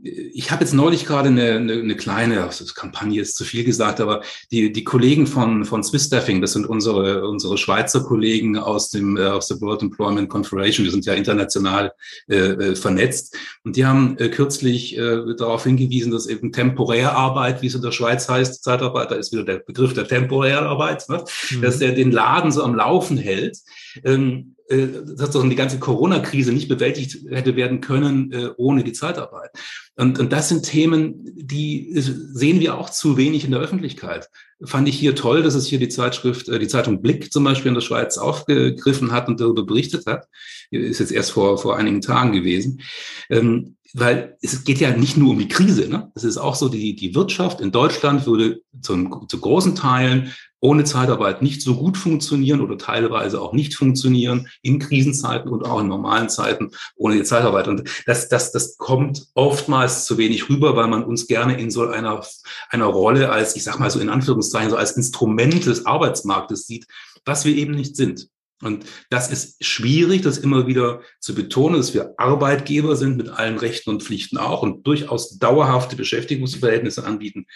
ich 0.03 0.51
habe 0.51 0.65
jetzt 0.65 0.73
neulich 0.73 1.05
gerade 1.05 1.29
eine, 1.29 1.53
eine, 1.53 1.73
eine 1.75 1.97
kleine 1.97 2.45
also 2.45 2.65
Kampagne 2.75 3.21
ist 3.21 3.37
zu 3.37 3.45
viel 3.45 3.65
gesagt, 3.65 4.01
aber 4.01 4.23
die, 4.51 4.73
die 4.73 4.85
Kollegen 4.85 5.27
von, 5.27 5.65
von 5.65 5.85
Swiss 5.85 6.07
Staffing, 6.07 6.41
das 6.41 6.53
sind 6.53 6.67
unsere, 6.67 7.29
unsere 7.29 7.59
Schweizer 7.59 8.03
Kollegen 8.03 8.57
aus 8.57 8.91
dem 8.91 9.17
äh, 9.17 9.27
aus 9.27 9.49
der 9.49 9.61
World 9.61 9.83
Employment 9.83 10.31
Confederation, 10.31 10.85
wir 10.85 10.93
sind 10.93 11.05
ja 11.05 11.15
international 11.15 11.93
äh, 12.29 12.37
äh, 12.37 12.77
vernetzt 12.77 13.37
und 13.65 13.77
die 13.77 13.85
haben 13.85 14.17
äh, 14.19 14.29
kürzlich 14.29 14.97
äh, 14.97 15.35
darauf 15.37 15.65
hingewiesen, 15.65 16.13
dass 16.13 16.27
eben 16.27 16.53
Temporärarbeit, 16.53 17.61
wie 17.61 17.67
es 17.67 17.75
in 17.75 17.83
der 17.83 17.93
Schweiz 17.93 18.29
heißt, 18.29 18.65
Zeitarbeit, 18.65 19.11
da 19.11 19.17
ist 19.17 19.33
wieder 19.33 19.45
der 19.45 19.59
Begriff 19.59 19.93
der 19.93 20.09
Temporärarbeit, 20.09 21.09
ne? 21.09 21.25
Mhm. 21.51 21.63
dass 21.63 21.79
der 21.79 21.93
den 21.93 22.11
Laden 22.11 22.53
so 22.53 22.63
am 22.63 22.75
Laufen 22.75 23.19
hält. 23.19 23.59
Ähm, 24.05 24.57
äh, 24.69 24.87
dass 25.17 25.33
die 25.33 25.57
ganze 25.57 25.81
Corona-Krise 25.81 26.53
nicht 26.53 26.69
bewältigt 26.69 27.29
hätte 27.29 27.57
werden 27.57 27.81
können 27.81 28.33
äh, 28.33 28.51
ohne 28.57 28.85
die 28.85 28.93
Zeitarbeit. 28.93 29.51
Und, 29.97 30.19
und 30.21 30.33
das 30.33 30.49
sind 30.49 30.65
Themen, 30.65 31.25
die 31.37 31.93
sehen 31.97 32.61
wir 32.61 32.79
auch 32.79 32.91
zu 32.91 33.17
wenig 33.17 33.45
in 33.45 33.51
der 33.51 33.61
Öffentlichkeit. 33.61 34.29
Fand 34.65 34.89
ich 34.89 34.99
hier 34.99 35.15
toll, 35.15 35.43
dass 35.43 35.55
es 35.55 35.67
hier 35.67 35.79
die 35.79 35.89
Zeitschrift, 35.89 36.49
äh, 36.49 36.59
die 36.59 36.69
Zeitung 36.69 37.01
Blick 37.01 37.33
zum 37.33 37.45
Beispiel 37.45 37.69
in 37.69 37.75
der 37.75 37.81
Schweiz 37.81 38.19
aufgegriffen 38.19 39.13
hat 39.13 39.29
und 39.29 39.41
darüber 39.41 39.65
berichtet 39.65 40.07
hat. 40.07 40.27
Ist 40.71 41.01
jetzt 41.01 41.13
erst 41.13 41.33
vor, 41.33 41.59
vor 41.59 41.77
einigen 41.77 42.01
Tagen 42.01 42.33
gewesen. 42.33 42.83
Ähm, 43.29 43.77
weil 43.93 44.37
es 44.41 44.65
geht 44.65 44.79
ja 44.79 44.97
nicht 44.97 45.17
nur 45.17 45.31
um 45.31 45.39
die 45.39 45.49
Krise. 45.49 45.89
Ne? 45.89 46.13
Es 46.15 46.25
ist 46.25 46.39
auch 46.39 46.55
so, 46.55 46.69
die, 46.69 46.95
die 46.95 47.15
Wirtschaft 47.15 47.61
in 47.61 47.73
Deutschland 47.73 48.27
würde 48.27 48.63
zum, 48.81 49.29
zu 49.29 49.41
großen 49.41 49.75
Teilen 49.75 50.33
ohne 50.61 50.85
Zeitarbeit 50.85 51.41
nicht 51.41 51.63
so 51.63 51.75
gut 51.77 51.97
funktionieren 51.97 52.61
oder 52.61 52.77
teilweise 52.77 53.41
auch 53.41 53.55
nicht 53.55 53.75
funktionieren 53.75 54.49
in 54.63 54.79
Krisenzeiten 54.79 55.51
und 55.51 55.65
auch 55.65 55.81
in 55.81 55.89
normalen 55.89 56.29
Zeiten 56.29 56.71
ohne 56.97 57.17
die 57.17 57.23
Zeitarbeit. 57.23 57.67
Und 57.67 57.89
das, 58.07 58.29
das, 58.29 58.53
das 58.53 58.77
kommt 58.77 59.27
oftmals 59.35 60.05
zu 60.05 60.19
wenig 60.19 60.51
rüber, 60.51 60.77
weil 60.77 60.89
man 60.89 61.05
uns 61.05 61.27
gerne 61.27 61.59
in 61.59 61.71
so 61.71 61.89
einer, 61.89 62.23
einer 62.69 62.85
Rolle 62.85 63.31
als, 63.31 63.57
ich 63.57 63.65
sag 63.65 63.79
mal 63.79 63.91
so 63.91 64.01
in 64.01 64.11
Anführungszeichen, 64.11 64.50
so 64.51 64.77
als 64.77 64.97
Instrument 64.97 65.67
des 65.67 65.87
Arbeitsmarktes 65.87 66.67
sieht, 66.67 66.87
was 67.25 67.45
wir 67.45 67.55
eben 67.55 67.73
nicht 67.73 67.97
sind. 67.97 68.29
Und 68.63 68.85
das 69.09 69.31
ist 69.31 69.65
schwierig, 69.65 70.21
das 70.23 70.37
immer 70.37 70.67
wieder 70.67 71.01
zu 71.19 71.35
betonen, 71.35 71.79
dass 71.79 71.95
wir 71.95 72.15
Arbeitgeber 72.19 72.95
sind 72.95 73.17
mit 73.17 73.31
allen 73.31 73.57
Rechten 73.57 73.89
und 73.89 74.03
Pflichten 74.03 74.37
auch 74.37 74.63
und 74.63 74.87
durchaus 74.87 75.39
dauerhafte 75.39 75.97
Beschäftigungsverhältnisse 75.97 77.05
anbieten. 77.05 77.47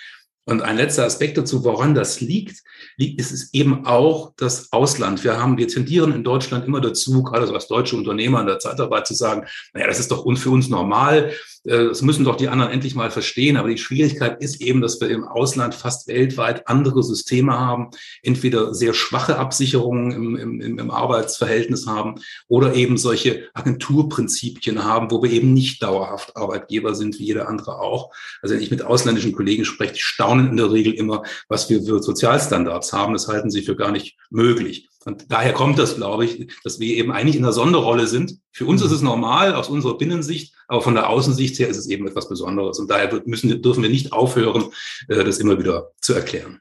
Und 0.46 0.60
ein 0.60 0.76
letzter 0.76 1.06
Aspekt 1.06 1.38
dazu, 1.38 1.64
woran 1.64 1.94
das 1.94 2.20
liegt, 2.20 2.62
liegt 2.96 3.18
ist 3.18 3.32
es 3.32 3.54
eben 3.54 3.86
auch 3.86 4.32
das 4.36 4.72
Ausland. 4.72 5.24
Wir 5.24 5.40
haben, 5.40 5.56
wir 5.56 5.68
tendieren 5.68 6.12
in 6.12 6.22
Deutschland 6.22 6.66
immer 6.66 6.82
dazu, 6.82 7.22
gerade 7.22 7.46
so 7.46 7.54
als 7.54 7.66
deutsche 7.66 7.96
Unternehmer 7.96 8.40
in 8.40 8.46
der 8.46 8.58
Zeitarbeit 8.58 9.06
zu 9.06 9.14
sagen, 9.14 9.46
naja, 9.72 9.86
das 9.86 10.00
ist 10.00 10.10
doch 10.10 10.24
für 10.36 10.50
uns 10.50 10.68
normal. 10.68 11.32
Äh, 11.64 11.86
das 11.86 12.02
müssen 12.02 12.24
doch 12.24 12.36
die 12.36 12.48
anderen 12.48 12.72
endlich 12.72 12.94
mal 12.94 13.10
verstehen. 13.10 13.56
Aber 13.56 13.68
die 13.68 13.78
Schwierigkeit 13.78 14.42
ist 14.42 14.60
eben, 14.60 14.80
dass 14.80 15.00
wir 15.00 15.08
im 15.08 15.24
Ausland 15.24 15.74
fast 15.74 16.08
weltweit 16.08 16.68
andere 16.68 17.02
Systeme 17.02 17.58
haben, 17.58 17.90
entweder 18.22 18.74
sehr 18.74 18.94
schwache 18.94 19.38
Absicherungen 19.38 20.12
im, 20.12 20.60
im, 20.60 20.78
im 20.78 20.90
Arbeitsverhältnis 20.90 21.86
haben 21.86 22.16
oder 22.48 22.74
eben 22.74 22.96
solche 22.96 23.48
Agenturprinzipien 23.54 24.84
haben, 24.84 25.10
wo 25.10 25.22
wir 25.22 25.30
eben 25.30 25.54
nicht 25.54 25.82
dauerhaft 25.82 26.36
Arbeitgeber 26.36 26.94
sind, 26.94 27.18
wie 27.18 27.24
jeder 27.24 27.48
andere 27.48 27.78
auch. 27.78 28.14
Also 28.42 28.54
wenn 28.54 28.62
ich 28.62 28.70
mit 28.70 28.82
ausländischen 28.82 29.32
Kollegen 29.32 29.64
spreche, 29.64 29.94
die 29.94 30.00
staunen 30.34 30.50
in 30.50 30.56
der 30.56 30.72
Regel 30.72 30.92
immer, 30.94 31.22
was 31.48 31.70
wir 31.70 31.82
für 31.82 32.02
Sozialstandards 32.02 32.92
haben. 32.92 33.12
Das 33.12 33.28
halten 33.28 33.50
sie 33.50 33.62
für 33.62 33.76
gar 33.76 33.92
nicht 33.92 34.16
möglich. 34.30 34.88
Und 35.04 35.30
daher 35.30 35.52
kommt 35.52 35.78
das, 35.78 35.96
glaube 35.96 36.24
ich, 36.24 36.50
dass 36.64 36.80
wir 36.80 36.96
eben 36.96 37.12
eigentlich 37.12 37.36
in 37.36 37.44
einer 37.44 37.52
Sonderrolle 37.52 38.06
sind. 38.06 38.38
Für 38.52 38.66
uns 38.66 38.82
ist 38.82 38.92
es 38.92 39.02
normal 39.02 39.54
aus 39.54 39.68
unserer 39.68 39.98
Binnensicht, 39.98 40.54
aber 40.66 40.80
von 40.80 40.94
der 40.94 41.10
Außensicht 41.10 41.58
her 41.58 41.68
ist 41.68 41.76
es 41.76 41.88
eben 41.88 42.06
etwas 42.06 42.28
Besonderes. 42.28 42.78
Und 42.78 42.90
daher 42.90 43.22
müssen, 43.26 43.62
dürfen 43.62 43.82
wir 43.82 43.90
nicht 43.90 44.12
aufhören, 44.12 44.64
äh, 45.08 45.24
das 45.24 45.38
immer 45.38 45.58
wieder 45.58 45.90
zu 46.00 46.14
erklären. 46.14 46.60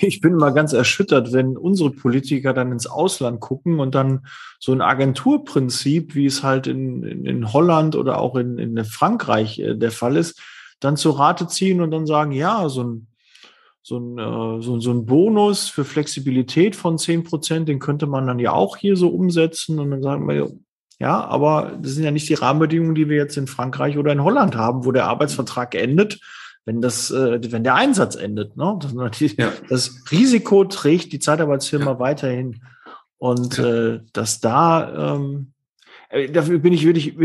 Ich 0.00 0.20
bin 0.20 0.36
mal 0.36 0.50
ganz 0.50 0.72
erschüttert, 0.72 1.32
wenn 1.32 1.56
unsere 1.56 1.90
Politiker 1.90 2.52
dann 2.52 2.70
ins 2.70 2.86
Ausland 2.86 3.40
gucken 3.40 3.80
und 3.80 3.96
dann 3.96 4.26
so 4.60 4.72
ein 4.72 4.80
Agenturprinzip, 4.80 6.14
wie 6.14 6.26
es 6.26 6.44
halt 6.44 6.68
in, 6.68 7.02
in, 7.02 7.24
in 7.24 7.52
Holland 7.52 7.96
oder 7.96 8.18
auch 8.20 8.36
in, 8.36 8.58
in 8.58 8.84
Frankreich 8.84 9.58
äh, 9.58 9.74
der 9.74 9.90
Fall 9.90 10.16
ist, 10.16 10.40
dann 10.80 10.96
zu 10.96 11.10
Rate 11.10 11.46
ziehen 11.48 11.80
und 11.80 11.90
dann 11.90 12.06
sagen, 12.06 12.32
ja, 12.32 12.68
so 12.68 12.84
ein 12.84 13.08
so 13.88 13.98
ein, 13.98 14.18
äh, 14.18 14.62
so, 14.62 14.78
so 14.80 14.90
ein 14.90 15.06
Bonus 15.06 15.68
für 15.68 15.84
Flexibilität 15.84 16.76
von 16.76 16.98
zehn 16.98 17.24
Prozent, 17.24 17.68
den 17.68 17.78
könnte 17.78 18.06
man 18.06 18.26
dann 18.26 18.38
ja 18.38 18.52
auch 18.52 18.76
hier 18.76 18.96
so 18.96 19.08
umsetzen 19.08 19.78
und 19.78 19.90
dann 19.90 20.02
sagen 20.02 20.28
wir, 20.28 20.50
ja, 20.98 21.24
aber 21.24 21.78
das 21.80 21.92
sind 21.92 22.04
ja 22.04 22.10
nicht 22.10 22.28
die 22.28 22.34
Rahmenbedingungen, 22.34 22.94
die 22.94 23.08
wir 23.08 23.16
jetzt 23.16 23.38
in 23.38 23.46
Frankreich 23.46 23.96
oder 23.96 24.12
in 24.12 24.22
Holland 24.22 24.56
haben, 24.56 24.84
wo 24.84 24.92
der 24.92 25.06
Arbeitsvertrag 25.06 25.74
endet, 25.74 26.20
wenn 26.66 26.82
das, 26.82 27.10
äh, 27.10 27.40
wenn 27.50 27.64
der 27.64 27.76
Einsatz 27.76 28.14
endet. 28.14 28.58
Ne? 28.58 28.78
Das, 28.80 28.92
ja. 29.36 29.52
das 29.70 30.04
Risiko 30.10 30.64
trägt 30.64 31.12
die 31.12 31.18
Zeitarbeitsfirma 31.20 31.92
ja. 31.92 31.98
weiterhin. 31.98 32.60
Und 33.16 33.56
ja. 33.56 33.94
äh, 33.94 34.00
dass 34.12 34.40
da, 34.40 35.14
ähm, 35.14 35.52
äh, 36.10 36.30
dafür 36.30 36.58
bin 36.58 36.74
ich 36.74 36.84
wirklich 36.84 37.16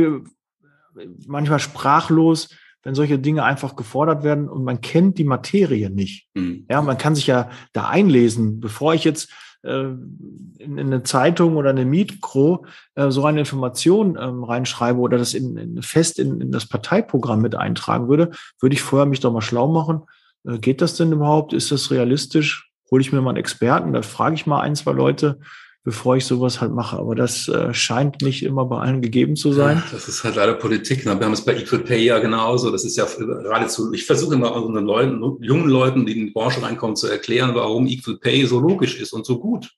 manchmal 1.25 1.59
sprachlos, 1.59 2.49
wenn 2.83 2.95
solche 2.95 3.17
Dinge 3.17 3.43
einfach 3.43 3.75
gefordert 3.75 4.23
werden 4.23 4.49
und 4.49 4.63
man 4.63 4.81
kennt 4.81 5.17
die 5.17 5.23
Materie 5.23 5.89
nicht. 5.89 6.27
Mhm. 6.33 6.65
Ja, 6.69 6.81
man 6.81 6.97
kann 6.97 7.15
sich 7.15 7.27
ja 7.27 7.49
da 7.71 7.87
einlesen, 7.87 8.59
bevor 8.59 8.93
ich 8.93 9.03
jetzt 9.03 9.31
äh, 9.63 9.83
in, 9.83 10.57
in 10.59 10.79
eine 10.79 11.03
Zeitung 11.03 11.55
oder 11.55 11.69
eine 11.69 11.85
Mikro 11.85 12.65
äh, 12.95 13.09
so 13.09 13.25
eine 13.25 13.39
Information 13.39 14.17
ähm, 14.19 14.43
reinschreibe 14.43 14.99
oder 14.99 15.17
das 15.17 15.33
in, 15.33 15.57
in 15.57 15.81
fest 15.81 16.19
in, 16.19 16.41
in 16.41 16.51
das 16.51 16.67
Parteiprogramm 16.67 17.41
mit 17.41 17.55
eintragen 17.55 18.09
würde, 18.09 18.31
würde 18.59 18.75
ich 18.75 18.81
vorher 18.81 19.05
mich 19.05 19.21
doch 19.21 19.31
mal 19.31 19.41
schlau 19.41 19.71
machen. 19.71 20.01
Äh, 20.45 20.59
geht 20.59 20.81
das 20.81 20.95
denn 20.95 21.13
überhaupt? 21.13 21.53
Ist 21.53 21.71
das 21.71 21.91
realistisch? 21.91 22.69
Hole 22.91 23.01
ich 23.01 23.13
mir 23.13 23.21
mal 23.21 23.31
einen 23.31 23.37
Experten, 23.37 23.93
da 23.93 24.01
frage 24.01 24.35
ich 24.35 24.45
mal 24.45 24.61
ein, 24.61 24.75
zwei 24.75 24.91
Leute, 24.91 25.39
bevor 25.83 26.15
ich 26.15 26.25
sowas 26.25 26.61
halt 26.61 26.71
mache. 26.71 26.97
Aber 26.97 27.15
das 27.15 27.47
äh, 27.47 27.73
scheint 27.73 28.21
nicht 28.21 28.43
immer 28.43 28.65
bei 28.65 28.79
allen 28.79 29.01
gegeben 29.01 29.35
zu 29.35 29.51
sein. 29.51 29.77
Ja, 29.77 29.83
das 29.91 30.07
ist 30.07 30.23
halt 30.23 30.35
leider 30.35 30.53
Politik. 30.53 31.05
Ne? 31.05 31.17
Wir 31.19 31.25
haben 31.25 31.33
es 31.33 31.43
bei 31.43 31.55
Equal 31.55 31.81
Pay 31.81 32.03
ja 32.03 32.19
genauso. 32.19 32.71
Das 32.71 32.85
ist 32.85 32.95
ja 32.95 33.05
geradezu, 33.05 33.91
ich 33.91 34.05
versuche 34.05 34.35
immer 34.35 34.55
unseren 34.55 34.85
Leuten, 34.85 35.21
jungen 35.41 35.69
Leuten, 35.69 36.05
die 36.05 36.17
in 36.17 36.25
die 36.27 36.31
Branche 36.31 36.61
reinkommen, 36.61 36.95
zu 36.95 37.07
erklären, 37.07 37.53
warum 37.53 37.87
Equal 37.87 38.17
Pay 38.17 38.45
so 38.45 38.59
logisch 38.59 38.99
ist 38.99 39.13
und 39.13 39.25
so 39.25 39.39
gut 39.39 39.71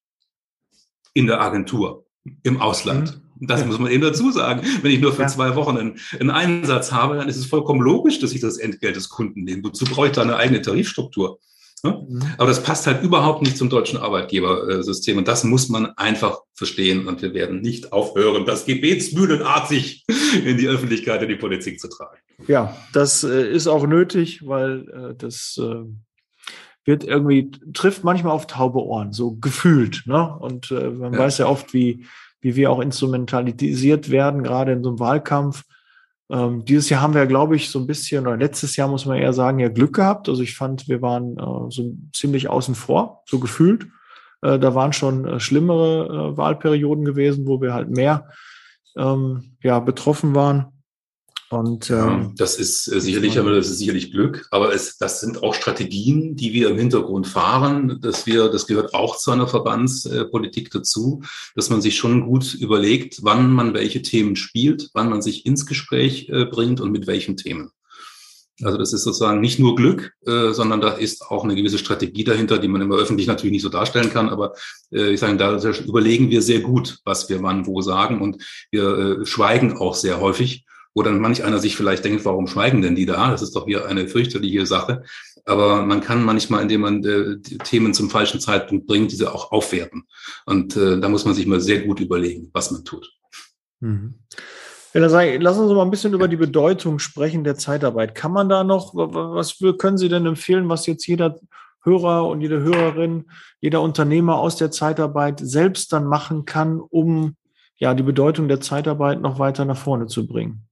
in 1.13 1.27
der 1.27 1.41
Agentur, 1.41 2.05
im 2.43 2.61
Ausland. 2.61 3.17
Mhm. 3.39 3.47
Das 3.47 3.61
ja. 3.61 3.67
muss 3.67 3.79
man 3.79 3.91
eben 3.91 4.03
dazu 4.03 4.31
sagen. 4.31 4.61
Wenn 4.81 4.91
ich 4.91 5.01
nur 5.01 5.11
für 5.11 5.23
ja. 5.23 5.27
zwei 5.27 5.55
Wochen 5.55 5.77
einen, 5.77 5.99
einen, 6.19 6.29
Einsatz 6.29 6.91
habe, 6.91 7.17
dann 7.17 7.27
ist 7.27 7.37
es 7.37 7.45
vollkommen 7.45 7.81
logisch, 7.81 8.19
dass 8.19 8.31
ich 8.31 8.41
das 8.41 8.57
Entgelt 8.57 8.95
des 8.95 9.09
Kunden 9.09 9.43
nehme. 9.43 9.63
Wozu 9.63 9.85
brauche 9.85 10.07
ich 10.07 10.13
da 10.13 10.21
eine 10.21 10.37
eigene 10.37 10.61
Tarifstruktur? 10.61 11.39
Ne? 11.85 12.05
Mhm. 12.09 12.23
Aber 12.39 12.47
das 12.47 12.63
passt 12.63 12.87
halt 12.87 13.03
überhaupt 13.03 13.43
nicht 13.43 13.57
zum 13.57 13.69
deutschen 13.69 13.99
Arbeitgebersystem. 13.99 15.19
Und 15.19 15.27
das 15.27 15.43
muss 15.43 15.69
man 15.69 15.85
einfach 15.97 16.39
verstehen. 16.55 17.07
Und 17.07 17.21
wir 17.21 17.35
werden 17.35 17.61
nicht 17.61 17.93
aufhören, 17.93 18.45
das 18.45 18.65
gebetsmühlenartig 18.65 20.05
in 20.43 20.57
die 20.57 20.67
Öffentlichkeit, 20.67 21.21
in 21.21 21.29
die 21.29 21.35
Politik 21.35 21.79
zu 21.79 21.87
tragen. 21.87 22.17
Ja, 22.47 22.75
das 22.91 23.23
äh, 23.23 23.47
ist 23.51 23.67
auch 23.67 23.85
nötig, 23.85 24.41
weil 24.47 24.89
äh, 24.89 25.15
das 25.15 25.59
äh, 25.61 25.85
wird 26.85 27.03
irgendwie, 27.03 27.51
trifft 27.73 28.03
manchmal 28.03 28.33
auf 28.33 28.47
taube 28.47 28.83
Ohren, 28.83 29.13
so 29.13 29.35
gefühlt. 29.35 30.03
Ne? 30.05 30.35
Und 30.39 30.71
man 30.71 31.13
ja. 31.13 31.19
weiß 31.19 31.39
ja 31.39 31.47
oft, 31.47 31.73
wie, 31.73 32.05
wie 32.41 32.55
wir 32.55 32.71
auch 32.71 32.79
instrumentalisiert 32.79 34.09
werden, 34.09 34.43
gerade 34.43 34.73
in 34.73 34.83
so 34.83 34.89
einem 34.89 34.99
Wahlkampf 34.99 35.63
Ähm, 36.31 36.65
dieses 36.65 36.89
Jahr 36.89 37.01
haben 37.01 37.13
wir, 37.13 37.25
glaube 37.27 37.55
ich, 37.55 37.69
so 37.69 37.79
ein 37.79 37.87
bisschen, 37.87 38.25
oder 38.25 38.37
letztes 38.37 38.75
Jahr 38.75 38.87
muss 38.87 39.05
man 39.05 39.17
eher 39.17 39.33
sagen, 39.33 39.59
ja 39.59 39.69
Glück 39.69 39.95
gehabt. 39.95 40.27
Also 40.27 40.41
ich 40.41 40.55
fand, 40.55 40.87
wir 40.87 41.01
waren 41.01 41.37
äh, 41.37 41.71
so 41.71 41.93
ziemlich 42.13 42.49
außen 42.49 42.75
vor, 42.75 43.23
so 43.25 43.39
gefühlt. 43.39 43.87
Äh, 44.41 44.59
da 44.59 44.73
waren 44.75 44.93
schon 44.93 45.25
äh, 45.25 45.39
schlimmere 45.39 46.33
äh, 46.33 46.37
Wahlperioden 46.37 47.05
gewesen, 47.05 47.47
wo 47.47 47.61
wir 47.61 47.73
halt 47.73 47.89
mehr 47.89 48.29
ähm, 48.97 49.57
ja, 49.61 49.79
betroffen 49.79 50.35
waren. 50.35 50.67
Und, 51.51 51.91
ähm, 51.91 52.33
das 52.35 52.57
ist 52.57 52.91
äh, 52.91 52.99
sicherlich, 52.99 53.37
aber 53.37 53.51
das 53.51 53.69
ist 53.69 53.77
sicherlich 53.77 54.11
Glück, 54.11 54.47
aber 54.49 54.73
es, 54.73 54.97
das 54.97 55.21
sind 55.21 55.43
auch 55.43 55.53
Strategien, 55.53 56.35
die 56.35 56.53
wir 56.53 56.69
im 56.69 56.77
Hintergrund 56.77 57.27
fahren, 57.27 57.99
dass 58.01 58.25
wir, 58.25 58.49
das 58.49 58.65
gehört 58.65 58.95
auch 58.95 59.17
zu 59.17 59.29
einer 59.31 59.47
Verbandspolitik 59.47 60.71
dazu, 60.71 61.21
dass 61.55 61.69
man 61.69 61.81
sich 61.81 61.97
schon 61.97 62.25
gut 62.25 62.55
überlegt, 62.55 63.19
wann 63.21 63.51
man 63.51 63.75
welche 63.75 64.01
Themen 64.01 64.35
spielt, 64.35 64.89
wann 64.93 65.09
man 65.09 65.21
sich 65.21 65.45
ins 65.45 65.67
Gespräch 65.67 66.29
äh, 66.29 66.45
bringt 66.45 66.81
und 66.81 66.91
mit 66.91 67.05
welchen 67.05 67.37
Themen. 67.37 67.69
Also 68.63 68.77
das 68.77 68.93
ist 68.93 69.03
sozusagen 69.03 69.41
nicht 69.41 69.59
nur 69.59 69.75
Glück, 69.75 70.13
äh, 70.25 70.51
sondern 70.51 70.79
da 70.79 70.91
ist 70.93 71.29
auch 71.29 71.43
eine 71.43 71.55
gewisse 71.55 71.77
Strategie 71.77 72.23
dahinter, 72.23 72.57
die 72.57 72.69
man 72.69 72.81
immer 72.81 72.95
öffentlich 72.95 73.27
natürlich 73.27 73.51
nicht 73.51 73.61
so 73.61 73.69
darstellen 73.69 74.09
kann. 74.09 74.29
Aber 74.29 74.53
äh, 74.91 75.11
ich 75.11 75.19
sage, 75.19 75.37
da 75.37 75.57
überlegen 75.85 76.29
wir 76.29 76.41
sehr 76.41 76.61
gut, 76.61 76.99
was 77.03 77.29
wir 77.29 77.43
wann 77.43 77.65
wo 77.67 77.81
sagen 77.81 78.21
und 78.21 78.41
wir 78.71 79.19
äh, 79.21 79.25
schweigen 79.25 79.77
auch 79.77 79.93
sehr 79.93 80.21
häufig 80.21 80.65
wo 80.95 81.03
dann 81.03 81.19
manch 81.19 81.43
einer 81.43 81.59
sich 81.59 81.75
vielleicht 81.75 82.05
denkt, 82.05 82.25
warum 82.25 82.47
schweigen 82.47 82.81
denn 82.81 82.95
die 82.95 83.05
da? 83.05 83.29
Das 83.29 83.41
ist 83.41 83.55
doch 83.55 83.65
hier 83.65 83.85
eine 83.85 84.07
fürchterliche 84.07 84.65
Sache. 84.65 85.03
Aber 85.45 85.85
man 85.85 86.01
kann 86.01 86.23
manchmal, 86.23 86.63
indem 86.63 86.81
man 86.81 87.03
äh, 87.03 87.37
Themen 87.39 87.93
zum 87.93 88.09
falschen 88.09 88.39
Zeitpunkt 88.39 88.87
bringt, 88.87 89.11
diese 89.11 89.33
auch 89.35 89.51
aufwerten. 89.51 90.07
Und 90.45 90.75
äh, 90.75 90.99
da 90.99 91.09
muss 91.09 91.25
man 91.25 91.35
sich 91.35 91.45
mal 91.45 91.59
sehr 91.59 91.85
gut 91.85 91.99
überlegen, 91.99 92.49
was 92.53 92.71
man 92.71 92.83
tut. 92.83 93.11
Mhm. 93.81 94.15
Lass 94.93 95.57
uns 95.57 95.73
mal 95.73 95.81
ein 95.81 95.91
bisschen 95.91 96.13
über 96.13 96.29
die 96.29 96.37
Bedeutung 96.37 96.99
sprechen 96.99 97.43
der 97.43 97.57
Zeitarbeit. 97.57 98.15
Kann 98.15 98.31
man 98.31 98.47
da 98.47 98.63
noch, 98.63 98.95
was 98.95 99.57
können 99.77 99.97
Sie 99.97 100.07
denn 100.07 100.25
empfehlen, 100.25 100.69
was 100.69 100.85
jetzt 100.85 101.05
jeder 101.05 101.37
Hörer 101.83 102.25
und 102.25 102.39
jede 102.39 102.61
Hörerin, 102.61 103.25
jeder 103.59 103.81
Unternehmer 103.81 104.37
aus 104.37 104.55
der 104.55 104.71
Zeitarbeit 104.71 105.41
selbst 105.41 105.91
dann 105.91 106.05
machen 106.05 106.45
kann, 106.45 106.79
um 106.79 107.35
ja 107.77 107.93
die 107.93 108.03
Bedeutung 108.03 108.47
der 108.47 108.61
Zeitarbeit 108.61 109.19
noch 109.19 109.37
weiter 109.37 109.65
nach 109.65 109.77
vorne 109.77 110.07
zu 110.07 110.25
bringen? 110.25 110.64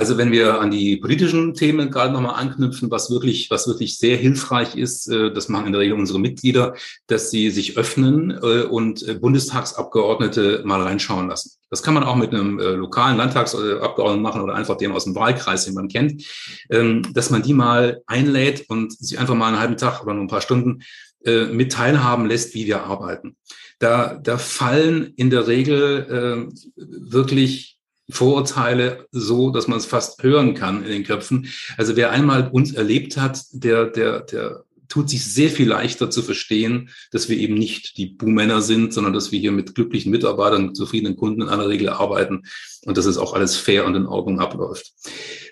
Also 0.00 0.16
wenn 0.16 0.32
wir 0.32 0.62
an 0.62 0.70
die 0.70 0.96
politischen 0.96 1.52
Themen 1.52 1.90
gerade 1.90 2.14
nochmal 2.14 2.36
anknüpfen, 2.36 2.90
was 2.90 3.10
wirklich, 3.10 3.50
was 3.50 3.68
wirklich 3.68 3.98
sehr 3.98 4.16
hilfreich 4.16 4.74
ist, 4.74 5.08
äh, 5.08 5.30
das 5.30 5.50
machen 5.50 5.66
in 5.66 5.72
der 5.72 5.82
Regel 5.82 5.98
unsere 5.98 6.18
Mitglieder, 6.18 6.74
dass 7.06 7.30
sie 7.30 7.50
sich 7.50 7.76
öffnen 7.76 8.30
äh, 8.30 8.62
und 8.62 9.06
äh, 9.06 9.12
Bundestagsabgeordnete 9.12 10.62
mal 10.64 10.80
reinschauen 10.80 11.28
lassen. 11.28 11.50
Das 11.68 11.82
kann 11.82 11.92
man 11.92 12.04
auch 12.04 12.16
mit 12.16 12.32
einem 12.32 12.58
lokalen 12.58 13.18
Landtagsabgeordneten 13.18 14.22
machen 14.22 14.40
oder 14.40 14.54
einfach 14.54 14.78
dem 14.78 14.92
aus 14.92 15.04
dem 15.04 15.14
Wahlkreis, 15.14 15.66
den 15.66 15.74
man 15.74 15.88
kennt, 15.88 16.24
ähm, 16.70 17.02
dass 17.12 17.28
man 17.28 17.42
die 17.42 17.52
mal 17.52 18.00
einlädt 18.06 18.70
und 18.70 18.96
sie 18.98 19.18
einfach 19.18 19.34
mal 19.34 19.48
einen 19.48 19.60
halben 19.60 19.76
Tag 19.76 20.02
oder 20.02 20.14
nur 20.14 20.24
ein 20.24 20.28
paar 20.28 20.40
Stunden 20.40 20.82
mit 21.22 21.72
teilhaben 21.72 22.24
lässt, 22.24 22.54
wie 22.54 22.64
wir 22.64 22.84
arbeiten. 22.84 23.36
Da, 23.78 24.14
da 24.14 24.38
fallen 24.38 25.12
in 25.16 25.28
der 25.28 25.48
Regel 25.48 26.48
wirklich 26.76 27.79
Vorurteile 28.10 29.06
so, 29.10 29.50
dass 29.50 29.68
man 29.68 29.78
es 29.78 29.86
fast 29.86 30.22
hören 30.22 30.54
kann 30.54 30.84
in 30.84 30.90
den 30.90 31.04
Köpfen. 31.04 31.48
Also 31.76 31.96
wer 31.96 32.10
einmal 32.10 32.48
uns 32.50 32.72
erlebt 32.72 33.16
hat, 33.16 33.42
der, 33.52 33.86
der, 33.86 34.20
der 34.20 34.64
tut 34.88 35.08
sich 35.08 35.24
sehr 35.24 35.50
viel 35.50 35.68
leichter 35.68 36.10
zu 36.10 36.20
verstehen, 36.20 36.90
dass 37.12 37.28
wir 37.28 37.38
eben 37.38 37.54
nicht 37.54 37.96
die 37.96 38.06
Buhmänner 38.06 38.60
sind, 38.60 38.92
sondern 38.92 39.12
dass 39.12 39.32
wir 39.32 39.38
hier 39.38 39.52
mit 39.52 39.74
glücklichen 39.74 40.10
Mitarbeitern, 40.10 40.74
zufriedenen 40.74 41.16
Kunden 41.16 41.42
in 41.42 41.48
aller 41.48 41.68
Regel 41.68 41.88
arbeiten 41.88 42.42
und 42.86 42.96
dass 42.96 43.06
es 43.06 43.18
auch 43.18 43.34
alles 43.34 43.56
fair 43.56 43.84
und 43.86 43.94
in 43.94 44.06
Ordnung 44.06 44.40
abläuft. 44.40 44.92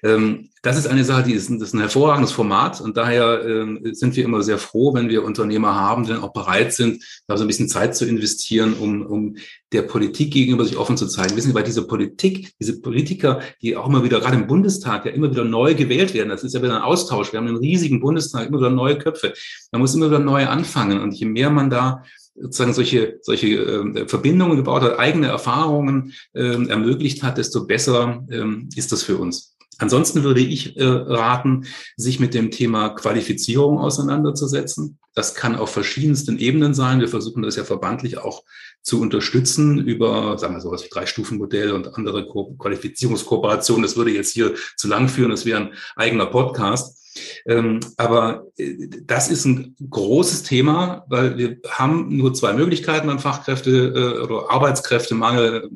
Ähm, 0.03 0.51
das 0.63 0.77
ist 0.77 0.87
eine 0.87 1.05
Sache, 1.05 1.25
die 1.25 1.33
ist, 1.33 1.51
das 1.51 1.69
ist 1.69 1.75
ein 1.75 1.81
hervorragendes 1.81 2.33
Format 2.33 2.81
und 2.81 2.97
daher 2.97 3.45
ähm, 3.47 3.81
sind 3.93 4.17
wir 4.17 4.25
immer 4.25 4.43
sehr 4.43 4.59
froh, 4.59 4.95
wenn 4.95 5.09
wir 5.09 5.25
Unternehmer 5.25 5.75
haben, 5.75 6.05
die 6.05 6.11
dann 6.11 6.23
auch 6.23 6.33
bereit 6.33 6.73
sind, 6.73 7.05
da 7.27 7.37
so 7.37 7.45
ein 7.45 7.47
bisschen 7.47 7.69
Zeit 7.69 7.95
zu 7.97 8.07
investieren, 8.07 8.75
um, 8.75 9.05
um 9.07 9.37
der 9.73 9.83
Politik 9.83 10.33
gegenüber 10.33 10.65
sich 10.65 10.77
offen 10.77 10.97
zu 10.97 11.07
zeigen. 11.07 11.37
Wissen 11.37 11.49
Sie, 11.49 11.55
bei 11.55 11.63
dieser 11.63 11.83
Politik, 11.83 12.53
diese 12.59 12.81
Politiker, 12.81 13.41
die 13.61 13.77
auch 13.77 13.87
immer 13.87 14.03
wieder, 14.03 14.21
gerade 14.21 14.37
im 14.37 14.47
Bundestag, 14.47 15.05
ja 15.05 15.13
immer 15.13 15.31
wieder 15.31 15.45
neu 15.45 15.75
gewählt 15.75 16.15
werden, 16.15 16.31
das 16.31 16.43
ist 16.43 16.55
ja 16.55 16.63
wieder 16.63 16.77
ein 16.77 16.83
Austausch. 16.83 17.33
Wir 17.33 17.39
haben 17.39 17.49
einen 17.49 17.57
riesigen 17.57 18.01
Bundestag, 18.01 18.49
immer 18.49 18.59
wieder 18.59 18.71
neue 18.71 18.99
Köpfe. 18.99 19.35
Man 19.71 19.81
muss 19.81 19.95
immer 19.95 20.07
wieder 20.07 20.19
neu 20.19 20.47
anfangen 20.47 21.01
und 21.01 21.13
je 21.15 21.27
mehr 21.27 21.51
man 21.51 21.71
da 21.71 22.03
sozusagen 22.41 22.75
solche, 22.75 23.19
solche 23.23 23.47
äh, 23.47 24.09
Verbindungen 24.09 24.57
gebaut 24.57 24.83
hat, 24.83 24.99
eigene 24.99 25.29
Erfahrungen 25.29 26.15
äh, 26.35 26.67
ermöglicht 26.69 27.23
hat, 27.23 27.39
desto 27.39 27.67
besser 27.67 28.25
ähm, 28.31 28.69
ist 28.75 28.93
das 28.93 29.03
für 29.03 29.19
uns. 29.19 29.57
Ansonsten 29.79 30.25
würde 30.25 30.41
ich 30.41 30.77
äh, 30.77 30.85
raten, 30.85 31.67
sich 31.97 32.19
mit 32.19 32.35
dem 32.35 32.51
Thema 32.51 32.91
Qualifizierung 32.91 33.79
auseinanderzusetzen. 33.79 34.99
Das 35.15 35.35
kann 35.35 35.55
auf 35.55 35.71
verschiedensten 35.71 36.39
Ebenen 36.39 36.75
sein. 36.75 37.01
Wir 37.01 37.09
versuchen 37.09 37.43
das 37.43 37.55
ja 37.55 37.65
verbandlich 37.65 38.19
auch 38.19 38.43
zu 38.83 39.01
unterstützen 39.01 39.79
über, 39.79 40.37
sagen 40.37 40.55
wir 40.55 40.61
sowas 40.61 40.85
wie 40.85 40.89
Drei-Stufen-Modell 40.89 41.73
und 41.73 41.95
andere 41.95 42.27
Ko 42.27 42.57
Qualifizierungskooperationen. 42.59 43.83
Das 43.83 43.97
würde 43.97 44.11
jetzt 44.11 44.33
hier 44.33 44.55
zu 44.77 44.89
lang 44.89 45.09
führen. 45.09 45.31
Das 45.31 45.45
wäre 45.45 45.61
ein 45.61 45.75
eigener 45.95 46.27
Podcast. 46.27 46.98
Ähm, 47.47 47.81
aber 47.97 48.47
äh, 48.57 48.75
das 49.05 49.31
ist 49.31 49.45
ein 49.45 49.77
großes 49.89 50.43
Thema, 50.43 51.05
weil 51.09 51.37
wir 51.39 51.57
haben 51.69 52.17
nur 52.17 52.35
zwei 52.35 52.53
Möglichkeiten 52.53 53.11
an 53.11 53.19
Fachkräfte 53.19 53.71
äh, 53.71 54.23
oder 54.23 54.51
Arbeitskräftemangel 54.51 55.71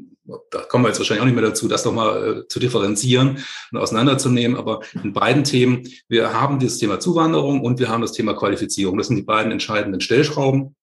da 0.50 0.60
kommen 0.60 0.84
wir 0.84 0.88
jetzt 0.88 0.98
wahrscheinlich 0.98 1.22
auch 1.22 1.26
nicht 1.26 1.34
mehr 1.34 1.44
dazu, 1.44 1.68
das 1.68 1.84
nochmal 1.84 2.44
äh, 2.44 2.48
zu 2.48 2.60
differenzieren 2.60 3.38
und 3.72 3.78
auseinanderzunehmen. 3.78 4.56
Aber 4.56 4.80
in 5.02 5.12
beiden 5.12 5.44
Themen, 5.44 5.88
wir 6.08 6.32
haben 6.32 6.60
das 6.60 6.78
Thema 6.78 7.00
Zuwanderung 7.00 7.60
und 7.62 7.80
wir 7.80 7.88
haben 7.88 8.02
das 8.02 8.12
Thema 8.12 8.34
Qualifizierung. 8.34 8.98
Das 8.98 9.08
sind 9.08 9.16
die 9.16 9.22
beiden 9.22 9.52
entscheidenden 9.52 10.00
Stellschrauben. 10.00 10.76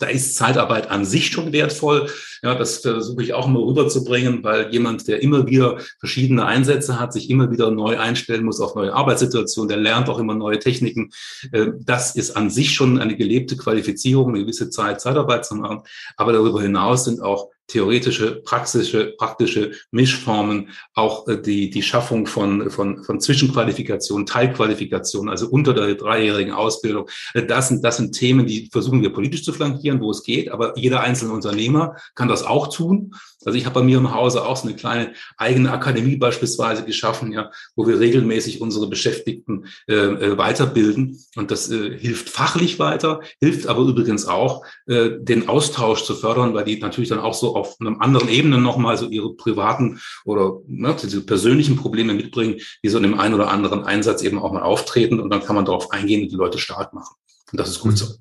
Da 0.00 0.06
ist 0.06 0.36
Zeitarbeit 0.36 0.90
an 0.90 1.04
sich 1.04 1.26
schon 1.26 1.52
wertvoll. 1.52 2.10
Ja, 2.42 2.54
das 2.54 2.78
versuche 2.78 3.22
ich 3.22 3.34
auch 3.34 3.46
immer 3.46 3.60
rüberzubringen, 3.60 4.42
weil 4.42 4.72
jemand, 4.72 5.06
der 5.06 5.22
immer 5.22 5.46
wieder 5.46 5.78
verschiedene 6.00 6.46
Einsätze 6.46 6.98
hat, 6.98 7.12
sich 7.12 7.28
immer 7.28 7.50
wieder 7.50 7.70
neu 7.70 7.98
einstellen 7.98 8.44
muss 8.44 8.60
auf 8.60 8.74
neue 8.74 8.94
Arbeitssituationen, 8.94 9.68
der 9.68 9.76
lernt 9.76 10.08
auch 10.08 10.18
immer 10.18 10.34
neue 10.34 10.58
Techniken. 10.58 11.10
Äh, 11.52 11.68
das 11.80 12.16
ist 12.16 12.36
an 12.36 12.48
sich 12.48 12.72
schon 12.72 12.98
eine 12.98 13.16
gelebte 13.16 13.56
Qualifizierung, 13.56 14.30
eine 14.30 14.40
gewisse 14.40 14.70
Zeit 14.70 15.00
Zeitarbeit 15.00 15.44
zu 15.44 15.56
machen. 15.56 15.82
Aber 16.16 16.32
darüber 16.32 16.62
hinaus 16.62 17.04
sind 17.04 17.20
auch 17.20 17.50
theoretische, 17.66 18.42
praxische, 18.42 19.14
praktische 19.16 19.72
Mischformen, 19.90 20.68
auch 20.94 21.26
äh, 21.28 21.40
die, 21.40 21.70
die 21.70 21.82
Schaffung 21.82 22.26
von, 22.26 22.70
von, 22.70 23.02
von 23.04 23.20
Zwischenqualifikation, 23.20 24.26
Teilqualifikation, 24.26 25.28
also 25.28 25.48
unter 25.48 25.74
der 25.74 25.94
dreijährigen 25.94 26.52
Ausbildung. 26.52 27.08
Äh, 27.34 27.44
das 27.44 27.68
sind, 27.68 27.84
das 27.84 27.96
sind 27.96 28.12
Themen, 28.12 28.46
die 28.46 28.68
versuchen 28.70 29.02
wir 29.02 29.12
politisch 29.12 29.44
zu 29.44 29.52
flankieren, 29.52 30.00
wo 30.00 30.10
es 30.10 30.22
geht, 30.22 30.50
aber 30.50 30.76
jeder 30.78 31.00
einzelne 31.00 31.32
Unternehmer 31.32 31.96
kann 32.14 32.28
das 32.28 32.42
auch 32.42 32.68
tun. 32.68 33.14
Also 33.44 33.58
ich 33.58 33.66
habe 33.66 33.80
bei 33.80 33.84
mir 33.84 33.98
im 33.98 34.14
Hause 34.14 34.44
auch 34.44 34.56
so 34.56 34.68
eine 34.68 34.76
kleine 34.76 35.12
eigene 35.36 35.72
Akademie 35.72 36.16
beispielsweise 36.16 36.84
geschaffen, 36.84 37.32
ja, 37.32 37.50
wo 37.74 37.86
wir 37.86 37.98
regelmäßig 37.98 38.60
unsere 38.60 38.88
Beschäftigten 38.88 39.66
äh, 39.88 39.94
äh, 39.94 40.38
weiterbilden. 40.38 41.18
Und 41.36 41.50
das 41.50 41.70
äh, 41.70 41.98
hilft 41.98 42.28
fachlich 42.28 42.78
weiter, 42.78 43.20
hilft 43.40 43.66
aber 43.66 43.82
übrigens 43.82 44.26
auch, 44.26 44.64
äh, 44.86 45.10
den 45.18 45.48
Austausch 45.48 46.04
zu 46.04 46.14
fördern, 46.14 46.54
weil 46.54 46.64
die 46.64 46.78
natürlich 46.78 47.10
dann 47.10 47.18
auch 47.18 47.34
so 47.34 47.56
auf 47.62 47.80
einer 47.80 48.00
anderen 48.00 48.28
Ebene 48.28 48.58
nochmal 48.58 48.96
so 48.96 49.08
ihre 49.08 49.34
privaten 49.34 50.00
oder 50.24 50.60
ne, 50.66 50.94
diese 51.00 51.24
persönlichen 51.24 51.76
Probleme 51.76 52.14
mitbringen, 52.14 52.60
die 52.82 52.88
so 52.88 52.98
in 52.98 53.04
dem 53.04 53.18
einen 53.18 53.34
oder 53.34 53.50
anderen 53.50 53.84
Einsatz 53.84 54.22
eben 54.22 54.38
auch 54.38 54.52
mal 54.52 54.62
auftreten. 54.62 55.20
Und 55.20 55.30
dann 55.30 55.42
kann 55.42 55.56
man 55.56 55.64
darauf 55.64 55.90
eingehen 55.92 56.22
und 56.22 56.32
die 56.32 56.36
Leute 56.36 56.58
stark 56.58 56.92
machen. 56.92 57.14
Und 57.52 57.60
das 57.60 57.68
ist 57.68 57.80
gut 57.80 57.96
so. 57.98 58.14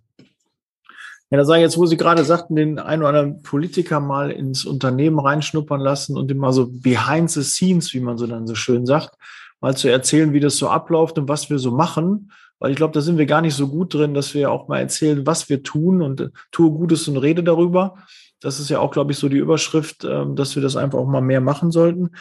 Ja, 1.31 1.37
da 1.37 1.45
sage 1.45 1.59
ich 1.59 1.63
jetzt, 1.63 1.77
wo 1.77 1.85
Sie 1.85 1.95
gerade 1.95 2.25
sagten, 2.25 2.57
den 2.57 2.77
einen 2.77 3.01
oder 3.01 3.09
anderen 3.09 3.41
Politiker 3.41 4.01
mal 4.01 4.31
ins 4.31 4.65
Unternehmen 4.65 5.17
reinschnuppern 5.17 5.79
lassen 5.79 6.17
und 6.17 6.29
ihm 6.29 6.37
mal 6.37 6.51
so 6.51 6.67
behind 6.69 7.31
the 7.31 7.41
scenes, 7.41 7.93
wie 7.93 8.01
man 8.01 8.17
so 8.17 8.27
dann 8.27 8.47
so 8.47 8.55
schön 8.55 8.85
sagt, 8.85 9.15
mal 9.61 9.75
zu 9.75 9.87
erzählen, 9.87 10.33
wie 10.33 10.41
das 10.41 10.57
so 10.57 10.67
abläuft 10.67 11.17
und 11.17 11.29
was 11.29 11.49
wir 11.49 11.57
so 11.57 11.71
machen. 11.71 12.31
Weil 12.59 12.71
ich 12.71 12.77
glaube, 12.77 12.93
da 12.93 12.99
sind 12.99 13.17
wir 13.17 13.25
gar 13.25 13.41
nicht 13.41 13.55
so 13.55 13.69
gut 13.69 13.93
drin, 13.93 14.13
dass 14.13 14.33
wir 14.33 14.51
auch 14.51 14.67
mal 14.67 14.79
erzählen, 14.79 15.25
was 15.25 15.49
wir 15.49 15.63
tun 15.63 16.01
und 16.01 16.31
tue 16.51 16.69
Gutes 16.69 17.07
und 17.07 17.17
rede 17.17 17.43
darüber. 17.43 17.95
Das 18.41 18.59
ist 18.59 18.69
ja 18.69 18.79
auch, 18.79 18.91
glaube 18.91 19.11
ich, 19.11 19.17
so 19.17 19.29
die 19.29 19.37
Überschrift, 19.37 20.03
äh, 20.03 20.25
dass 20.33 20.55
wir 20.55 20.61
das 20.61 20.75
einfach 20.75 20.99
auch 20.99 21.07
mal 21.07 21.21
mehr 21.21 21.41
machen 21.41 21.71
sollten. 21.71 22.11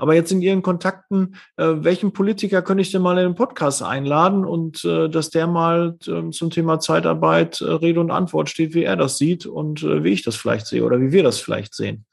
Aber 0.00 0.14
jetzt 0.14 0.30
in 0.30 0.40
Ihren 0.40 0.62
Kontakten, 0.62 1.34
äh, 1.56 1.74
welchen 1.78 2.12
Politiker 2.12 2.62
könnte 2.62 2.82
ich 2.82 2.92
denn 2.92 3.02
mal 3.02 3.18
in 3.18 3.30
den 3.30 3.34
Podcast 3.34 3.82
einladen 3.82 4.44
und 4.44 4.84
äh, 4.84 5.08
dass 5.08 5.30
der 5.30 5.48
mal 5.48 5.96
äh, 6.06 6.30
zum 6.30 6.50
Thema 6.50 6.78
Zeitarbeit 6.78 7.60
äh, 7.60 7.64
Rede 7.64 8.00
und 8.00 8.12
Antwort 8.12 8.48
steht, 8.48 8.74
wie 8.74 8.84
er 8.84 8.96
das 8.96 9.18
sieht 9.18 9.44
und 9.44 9.82
wie 9.82 10.12
ich 10.12 10.22
das 10.22 10.36
vielleicht 10.36 10.66
sehe 10.66 10.84
oder 10.84 11.00
wie 11.00 11.10
wir 11.10 11.24
das 11.24 11.40
vielleicht 11.40 11.74
sehen. 11.74 12.04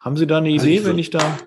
Haben 0.00 0.16
Sie 0.16 0.26
da 0.26 0.38
eine 0.38 0.52
also 0.52 0.66
Idee, 0.66 0.78
ich 0.78 0.84
wenn 0.84 0.98
ich 0.98 1.10
da 1.10 1.38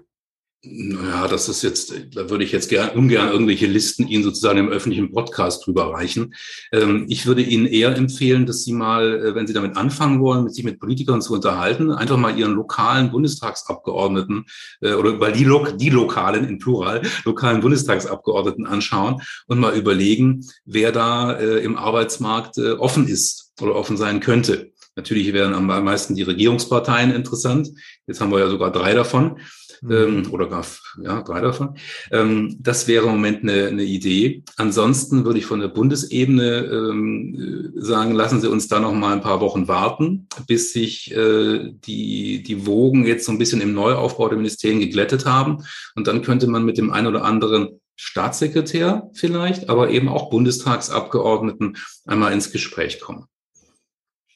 Naja, 0.63 1.27
das 1.27 1.49
ist 1.49 1.63
jetzt, 1.63 1.91
da 2.13 2.29
würde 2.29 2.43
ich 2.43 2.51
jetzt 2.51 2.69
gern, 2.69 2.91
ungern 2.91 3.29
irgendwelche 3.29 3.65
Listen 3.65 4.07
Ihnen 4.07 4.23
sozusagen 4.23 4.59
im 4.59 4.69
öffentlichen 4.69 5.11
Podcast 5.11 5.65
drüber 5.65 5.91
reichen. 5.91 6.35
Ähm, 6.71 7.07
ich 7.09 7.25
würde 7.25 7.41
Ihnen 7.41 7.65
eher 7.65 7.95
empfehlen, 7.95 8.45
dass 8.45 8.63
Sie 8.63 8.71
mal, 8.71 9.25
äh, 9.25 9.33
wenn 9.33 9.47
Sie 9.47 9.53
damit 9.53 9.75
anfangen 9.75 10.21
wollen, 10.21 10.49
sich 10.49 10.63
mit 10.63 10.79
Politikern 10.79 11.19
zu 11.23 11.33
unterhalten, 11.33 11.91
einfach 11.91 12.17
mal 12.17 12.37
Ihren 12.37 12.53
lokalen 12.53 13.09
Bundestagsabgeordneten 13.09 14.45
äh, 14.81 14.93
oder 14.93 15.19
weil 15.19 15.31
die, 15.31 15.45
Lo 15.45 15.65
die 15.65 15.89
lokalen 15.89 16.47
in 16.47 16.59
Plural, 16.59 17.01
lokalen 17.25 17.61
Bundestagsabgeordneten 17.61 18.67
anschauen 18.67 19.19
und 19.47 19.57
mal 19.57 19.75
überlegen, 19.75 20.45
wer 20.65 20.91
da 20.91 21.39
äh, 21.39 21.57
im 21.63 21.75
Arbeitsmarkt 21.75 22.59
äh, 22.59 22.73
offen 22.73 23.07
ist 23.07 23.51
oder 23.61 23.73
offen 23.73 23.97
sein 23.97 24.19
könnte. 24.19 24.71
Natürlich 24.95 25.31
wären 25.33 25.53
am 25.53 25.65
meisten 25.65 26.15
die 26.15 26.21
Regierungsparteien 26.21 27.11
interessant. 27.11 27.69
Jetzt 28.05 28.19
haben 28.19 28.31
wir 28.31 28.39
ja 28.39 28.49
sogar 28.49 28.71
drei 28.71 28.93
davon 28.93 29.39
ähm, 29.89 30.17
mhm. 30.17 30.31
oder 30.31 30.47
gar 30.47 30.65
ja, 31.01 31.21
drei 31.21 31.41
davon. 31.41 31.75
Ähm, 32.11 32.57
das 32.59 32.87
wäre 32.87 33.05
im 33.05 33.13
Moment 33.13 33.43
eine, 33.43 33.67
eine 33.67 33.83
Idee. 33.83 34.43
Ansonsten 34.57 35.25
würde 35.25 35.39
ich 35.39 35.45
von 35.45 35.59
der 35.59 35.69
Bundesebene 35.69 36.65
ähm, 36.65 37.73
sagen, 37.75 38.13
lassen 38.13 38.41
Sie 38.41 38.49
uns 38.49 38.67
da 38.67 38.79
noch 38.79 38.93
mal 38.93 39.13
ein 39.13 39.21
paar 39.21 39.41
Wochen 39.41 39.67
warten, 39.67 40.27
bis 40.47 40.73
sich 40.73 41.15
äh, 41.15 41.71
die, 41.73 42.43
die 42.43 42.65
Wogen 42.65 43.05
jetzt 43.05 43.25
so 43.25 43.31
ein 43.31 43.39
bisschen 43.39 43.61
im 43.61 43.73
Neuaufbau 43.73 44.29
der 44.29 44.37
Ministerien 44.37 44.79
geglättet 44.79 45.25
haben. 45.25 45.63
Und 45.95 46.07
dann 46.07 46.21
könnte 46.21 46.47
man 46.47 46.63
mit 46.63 46.77
dem 46.77 46.91
einen 46.91 47.07
oder 47.07 47.23
anderen 47.23 47.79
Staatssekretär 47.95 49.09
vielleicht, 49.13 49.69
aber 49.69 49.89
eben 49.89 50.09
auch 50.09 50.29
Bundestagsabgeordneten 50.29 51.77
einmal 52.05 52.33
ins 52.33 52.51
Gespräch 52.51 52.99
kommen. 52.99 53.25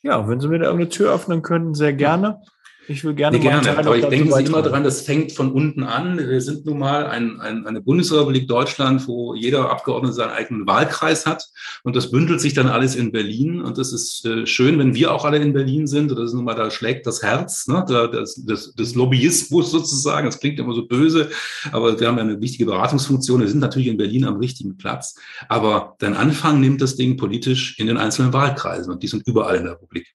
Ja, 0.01 0.27
wenn 0.27 0.39
Sie 0.39 0.47
mir 0.47 0.59
da 0.59 0.65
irgendeine 0.65 0.89
Tür 0.89 1.13
öffnen 1.13 1.41
können, 1.41 1.73
sehr 1.73 1.93
gerne. 1.93 2.41
Ich 2.87 3.03
will 3.03 3.13
gerne. 3.13 3.37
Nee, 3.37 3.43
gerne. 3.43 3.77
Aber 3.77 3.97
ich 3.97 4.05
denke 4.05 4.33
Sie 4.33 4.43
immer 4.43 4.61
dran, 4.61 4.83
das 4.83 5.01
fängt 5.01 5.31
von 5.31 5.51
unten 5.51 5.83
an. 5.83 6.17
Wir 6.17 6.41
sind 6.41 6.65
nun 6.65 6.79
mal 6.79 7.07
ein, 7.07 7.39
ein, 7.41 7.65
eine 7.65 7.81
Bundesrepublik 7.81 8.47
Deutschland, 8.47 9.07
wo 9.07 9.33
jeder 9.33 9.69
Abgeordnete 9.71 10.13
seinen 10.13 10.31
eigenen 10.31 10.67
Wahlkreis 10.67 11.25
hat. 11.25 11.47
Und 11.83 11.95
das 11.95 12.11
bündelt 12.11 12.41
sich 12.41 12.53
dann 12.53 12.67
alles 12.67 12.95
in 12.95 13.11
Berlin. 13.11 13.61
Und 13.61 13.77
das 13.77 13.91
ist 13.91 14.25
äh, 14.25 14.45
schön, 14.45 14.77
wenn 14.77 14.93
wir 14.93 15.13
auch 15.13 15.25
alle 15.25 15.37
in 15.37 15.53
Berlin 15.53 15.87
sind. 15.87 16.11
Das 16.11 16.19
ist 16.19 16.33
nun 16.33 16.45
mal, 16.45 16.55
da 16.55 16.69
schlägt 16.69 17.07
das 17.07 17.23
Herz 17.23 17.67
ne? 17.67 17.83
da, 17.87 18.07
das, 18.07 18.43
das, 18.45 18.73
des 18.73 18.95
Lobbyismus 18.95 19.71
sozusagen. 19.71 20.27
Das 20.27 20.39
klingt 20.39 20.59
immer 20.59 20.73
so 20.73 20.85
böse. 20.85 21.29
Aber 21.71 21.99
wir 21.99 22.07
haben 22.07 22.17
ja 22.17 22.23
eine 22.23 22.41
wichtige 22.41 22.65
Beratungsfunktion. 22.65 23.41
Wir 23.41 23.47
sind 23.47 23.59
natürlich 23.59 23.87
in 23.87 23.97
Berlin 23.97 24.25
am 24.25 24.37
richtigen 24.37 24.77
Platz. 24.77 25.15
Aber 25.49 25.95
dein 25.99 26.15
Anfang 26.15 26.59
nimmt 26.59 26.81
das 26.81 26.95
Ding 26.95 27.17
politisch 27.17 27.79
in 27.79 27.87
den 27.87 27.97
einzelnen 27.97 28.33
Wahlkreisen. 28.33 28.93
Und 28.93 29.01
die 29.01 29.07
sind 29.07 29.27
überall 29.27 29.55
in 29.55 29.63
der 29.63 29.73
Republik. 29.73 30.13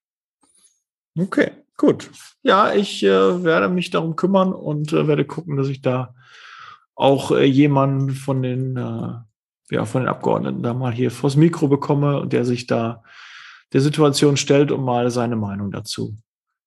Okay. 1.18 1.50
Gut. 1.80 2.10
Ja, 2.42 2.74
ich 2.74 3.02
äh, 3.02 3.42
werde 3.42 3.70
mich 3.70 3.88
darum 3.88 4.14
kümmern 4.14 4.52
und 4.52 4.92
äh, 4.92 5.08
werde 5.08 5.24
gucken, 5.24 5.56
dass 5.56 5.68
ich 5.68 5.80
da 5.80 6.14
auch 6.94 7.30
äh, 7.30 7.46
jemanden 7.46 8.10
von 8.10 8.42
den, 8.42 8.76
äh, 8.76 9.74
ja, 9.74 9.86
von 9.86 10.02
den 10.02 10.08
Abgeordneten 10.10 10.62
da 10.62 10.74
mal 10.74 10.92
hier 10.92 11.10
vors 11.10 11.36
Mikro 11.36 11.68
bekomme 11.68 12.20
und 12.20 12.34
der 12.34 12.44
sich 12.44 12.66
da 12.66 13.02
der 13.72 13.80
Situation 13.80 14.36
stellt 14.36 14.72
und 14.72 14.84
mal 14.84 15.10
seine 15.10 15.36
Meinung 15.36 15.70
dazu 15.70 16.18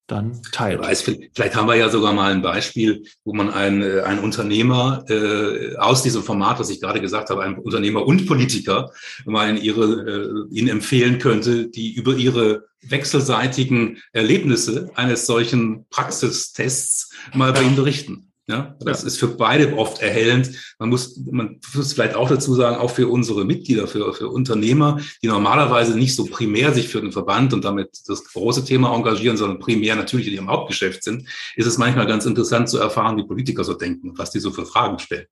dann 0.07 0.41
teilt. 0.51 0.79
Weiß, 0.79 1.01
vielleicht 1.01 1.55
haben 1.55 1.67
wir 1.67 1.75
ja 1.75 1.89
sogar 1.89 2.13
mal 2.13 2.31
ein 2.31 2.41
Beispiel, 2.41 3.03
wo 3.23 3.33
man 3.33 3.49
einen, 3.49 3.81
äh, 3.81 4.01
einen 4.01 4.19
Unternehmer 4.19 5.05
äh, 5.09 5.75
aus 5.77 6.03
diesem 6.03 6.23
Format, 6.23 6.59
was 6.59 6.69
ich 6.69 6.81
gerade 6.81 6.99
gesagt 6.99 7.29
habe, 7.29 7.43
einen 7.43 7.57
Unternehmer 7.57 8.05
und 8.05 8.25
Politiker 8.25 8.91
mal 9.25 9.49
in 9.49 9.57
ihre, 9.57 10.47
äh, 10.51 10.55
ihn 10.55 10.67
empfehlen 10.67 11.19
könnte, 11.19 11.69
die 11.69 11.93
über 11.93 12.15
ihre 12.15 12.65
wechselseitigen 12.81 14.01
Erlebnisse 14.11 14.91
eines 14.95 15.25
solchen 15.25 15.85
Praxistests 15.89 17.11
mal 17.33 17.53
bei 17.53 17.61
ihm 17.61 17.77
berichten. 17.77 18.32
Ja, 18.45 18.75
das 18.81 19.01
ja. 19.01 19.07
ist 19.07 19.19
für 19.19 19.29
beide 19.29 19.77
oft 19.77 20.01
erhellend. 20.01 20.51
Man 20.77 20.89
muss, 20.89 21.17
man 21.31 21.61
muss 21.73 21.93
vielleicht 21.93 22.15
auch 22.15 22.27
dazu 22.27 22.53
sagen, 22.55 22.75
auch 22.75 22.89
für 22.89 23.07
unsere 23.07 23.45
Mitglieder, 23.45 23.87
für, 23.87 24.13
für 24.13 24.27
Unternehmer, 24.27 24.99
die 25.21 25.27
normalerweise 25.27 25.97
nicht 25.97 26.13
so 26.13 26.25
primär 26.25 26.73
sich 26.73 26.89
für 26.89 26.99
den 26.99 27.13
Verband 27.13 27.53
und 27.53 27.63
damit 27.63 28.01
das 28.07 28.25
große 28.25 28.65
Thema 28.65 28.93
engagieren, 28.93 29.37
sondern 29.37 29.59
primär 29.59 29.95
natürlich 29.95 30.27
in 30.27 30.33
ihrem 30.33 30.49
Hauptgeschäft 30.49 31.03
sind, 31.03 31.25
ist 31.55 31.67
es 31.67 31.77
manchmal 31.77 32.05
ganz 32.05 32.25
interessant 32.25 32.67
zu 32.67 32.79
erfahren, 32.79 33.15
wie 33.15 33.23
Politiker 33.23 33.63
so 33.63 33.75
denken, 33.75 34.17
was 34.17 34.31
die 34.31 34.39
so 34.39 34.51
für 34.51 34.65
Fragen 34.65 34.99
stellen. 34.99 35.27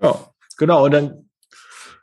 Ja, 0.00 0.32
genau. 0.56 0.84
Und 0.84 0.92
dann 0.92 1.30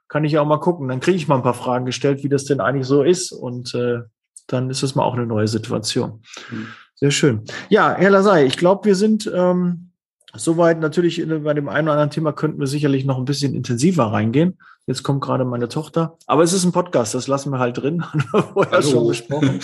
kann 0.10 0.26
ich 0.26 0.38
auch 0.38 0.46
mal 0.46 0.60
gucken. 0.60 0.90
Dann 0.90 1.00
kriege 1.00 1.16
ich 1.18 1.30
mal 1.30 1.36
ein 1.36 1.44
paar 1.44 1.54
Fragen 1.54 1.86
gestellt, 1.86 2.24
wie 2.24 2.30
das 2.30 2.44
denn 2.44 2.60
eigentlich 2.60 2.88
so 2.88 3.04
ist. 3.04 3.32
Und 3.32 3.74
äh, 3.74 4.00
dann 4.48 4.70
ist 4.70 4.84
es 4.84 4.96
mal 4.96 5.04
auch 5.04 5.14
eine 5.14 5.26
neue 5.26 5.48
Situation. 5.48 6.24
Mhm. 6.52 6.68
Sehr 7.00 7.12
schön. 7.12 7.44
Ja, 7.70 7.94
Herr 7.96 8.10
Lasey, 8.10 8.46
ich 8.46 8.58
glaube, 8.58 8.86
wir 8.86 8.96
sind 8.96 9.32
ähm, 9.32 9.92
soweit 10.34 10.80
natürlich 10.80 11.20
in, 11.20 11.44
bei 11.44 11.54
dem 11.54 11.70
einen 11.70 11.88
oder 11.88 11.94
anderen 11.94 12.10
Thema 12.10 12.34
könnten 12.34 12.60
wir 12.60 12.66
sicherlich 12.66 13.06
noch 13.06 13.20
ein 13.20 13.26
bisschen 13.26 13.54
intensiver 13.54 14.06
reingehen. 14.06 14.58
Jetzt 14.88 15.04
kommt 15.04 15.22
gerade 15.22 15.46
meine 15.46 15.68
Tochter. 15.68 16.18
Aber 16.26 16.42
es 16.42 16.54
ist 16.54 16.64
ein 16.64 16.72
Podcast, 16.72 17.14
das 17.14 17.28
lassen 17.28 17.52
wir 17.52 17.60
halt 17.60 17.78
drin, 17.78 18.04
haben 18.12 18.24
wir 18.32 18.42
vorher 18.42 18.72
Hallo. 18.72 18.90
schon 18.90 19.08
besprochen. 19.08 19.60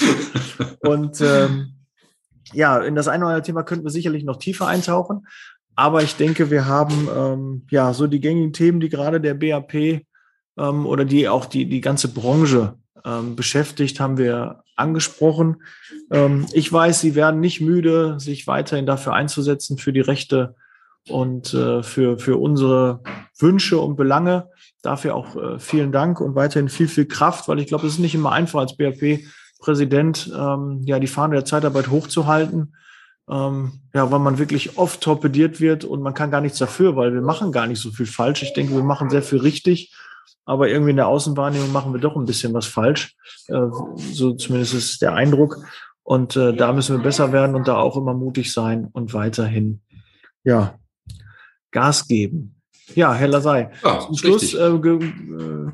Und 0.81 1.21
ähm, 1.21 1.73
ja, 2.53 2.77
in 2.77 2.93
das 2.93 3.07
eine 3.07 3.23
oder 3.23 3.33
andere 3.33 3.45
Thema 3.45 3.63
könnten 3.63 3.85
wir 3.85 3.91
sicherlich 3.91 4.23
noch 4.23 4.37
tiefer 4.37 4.67
eintauchen. 4.67 5.25
Aber 5.75 6.03
ich 6.03 6.15
denke, 6.15 6.51
wir 6.51 6.67
haben 6.67 7.07
ähm, 7.17 7.67
ja 7.71 7.93
so 7.93 8.05
die 8.05 8.19
gängigen 8.19 8.53
Themen, 8.53 8.79
die 8.79 8.89
gerade 8.89 9.19
der 9.19 9.33
BAP 9.33 9.73
ähm, 9.73 10.85
oder 10.85 11.03
die 11.03 11.27
auch 11.27 11.45
die, 11.45 11.65
die 11.65 11.81
ganze 11.81 12.09
Branche 12.09 12.75
ähm, 13.05 13.35
beschäftigt, 13.35 13.99
haben 13.99 14.17
wir 14.17 14.63
angesprochen. 14.75 15.63
Ähm, 16.11 16.47
ich 16.53 16.71
weiß, 16.71 17.01
Sie 17.01 17.15
werden 17.15 17.39
nicht 17.39 17.61
müde, 17.61 18.19
sich 18.19 18.47
weiterhin 18.47 18.85
dafür 18.85 19.13
einzusetzen, 19.13 19.77
für 19.77 19.93
die 19.93 20.01
Rechte 20.01 20.55
und 21.09 21.53
äh, 21.53 21.83
für, 21.83 22.17
für 22.17 22.37
unsere 22.37 23.01
Wünsche 23.37 23.79
und 23.79 23.95
Belange. 23.95 24.49
Dafür 24.81 25.15
auch 25.15 25.35
äh, 25.35 25.59
vielen 25.59 25.91
Dank 25.91 26.21
und 26.21 26.35
weiterhin 26.35 26.69
viel, 26.69 26.87
viel 26.87 27.05
Kraft, 27.05 27.47
weil 27.47 27.59
ich 27.59 27.67
glaube, 27.67 27.87
es 27.87 27.93
ist 27.93 27.99
nicht 27.99 28.15
immer 28.15 28.31
einfach 28.31 28.59
als 28.59 28.77
BRP-Präsident, 28.77 30.31
ähm, 30.35 30.81
ja, 30.85 30.99
die 30.99 31.07
Fahne 31.07 31.35
der 31.35 31.45
Zeitarbeit 31.45 31.89
hochzuhalten. 31.89 32.75
Ähm, 33.29 33.79
ja, 33.93 34.11
weil 34.11 34.19
man 34.19 34.37
wirklich 34.37 34.77
oft 34.77 34.99
torpediert 34.99 35.61
wird 35.61 35.85
und 35.85 36.01
man 36.01 36.13
kann 36.13 36.29
gar 36.29 36.41
nichts 36.41 36.57
dafür, 36.57 36.97
weil 36.97 37.13
wir 37.13 37.21
machen 37.21 37.53
gar 37.53 37.67
nicht 37.67 37.79
so 37.79 37.89
viel 37.91 38.05
falsch. 38.05 38.43
Ich 38.43 38.53
denke, 38.53 38.73
wir 38.73 38.83
machen 38.83 39.09
sehr 39.09 39.23
viel 39.23 39.39
richtig 39.39 39.93
aber 40.45 40.69
irgendwie 40.69 40.91
in 40.91 40.97
der 40.97 41.07
Außenwahrnehmung 41.07 41.71
machen 41.71 41.93
wir 41.93 42.01
doch 42.01 42.15
ein 42.15 42.25
bisschen 42.25 42.53
was 42.53 42.65
falsch. 42.65 43.15
Äh, 43.47 43.67
so 43.95 44.33
zumindest 44.33 44.73
ist 44.73 45.01
der 45.01 45.13
Eindruck. 45.13 45.57
Und 46.03 46.35
äh, 46.35 46.53
da 46.53 46.73
müssen 46.73 46.97
wir 46.97 47.03
besser 47.03 47.31
werden 47.31 47.55
und 47.55 47.67
da 47.67 47.77
auch 47.77 47.95
immer 47.95 48.13
mutig 48.13 48.51
sein 48.51 48.89
und 48.91 49.13
weiterhin, 49.13 49.81
ja, 50.43 50.77
Gas 51.71 52.07
geben. 52.07 52.55
Ja, 52.93 53.13
Herr 53.13 53.29
Lasey, 53.29 53.69
ja, 53.83 53.99
zum 54.01 54.17
Schluss 54.17 54.53
äh, 54.53 54.77
ge, 54.79 54.97
äh, 55.01 55.71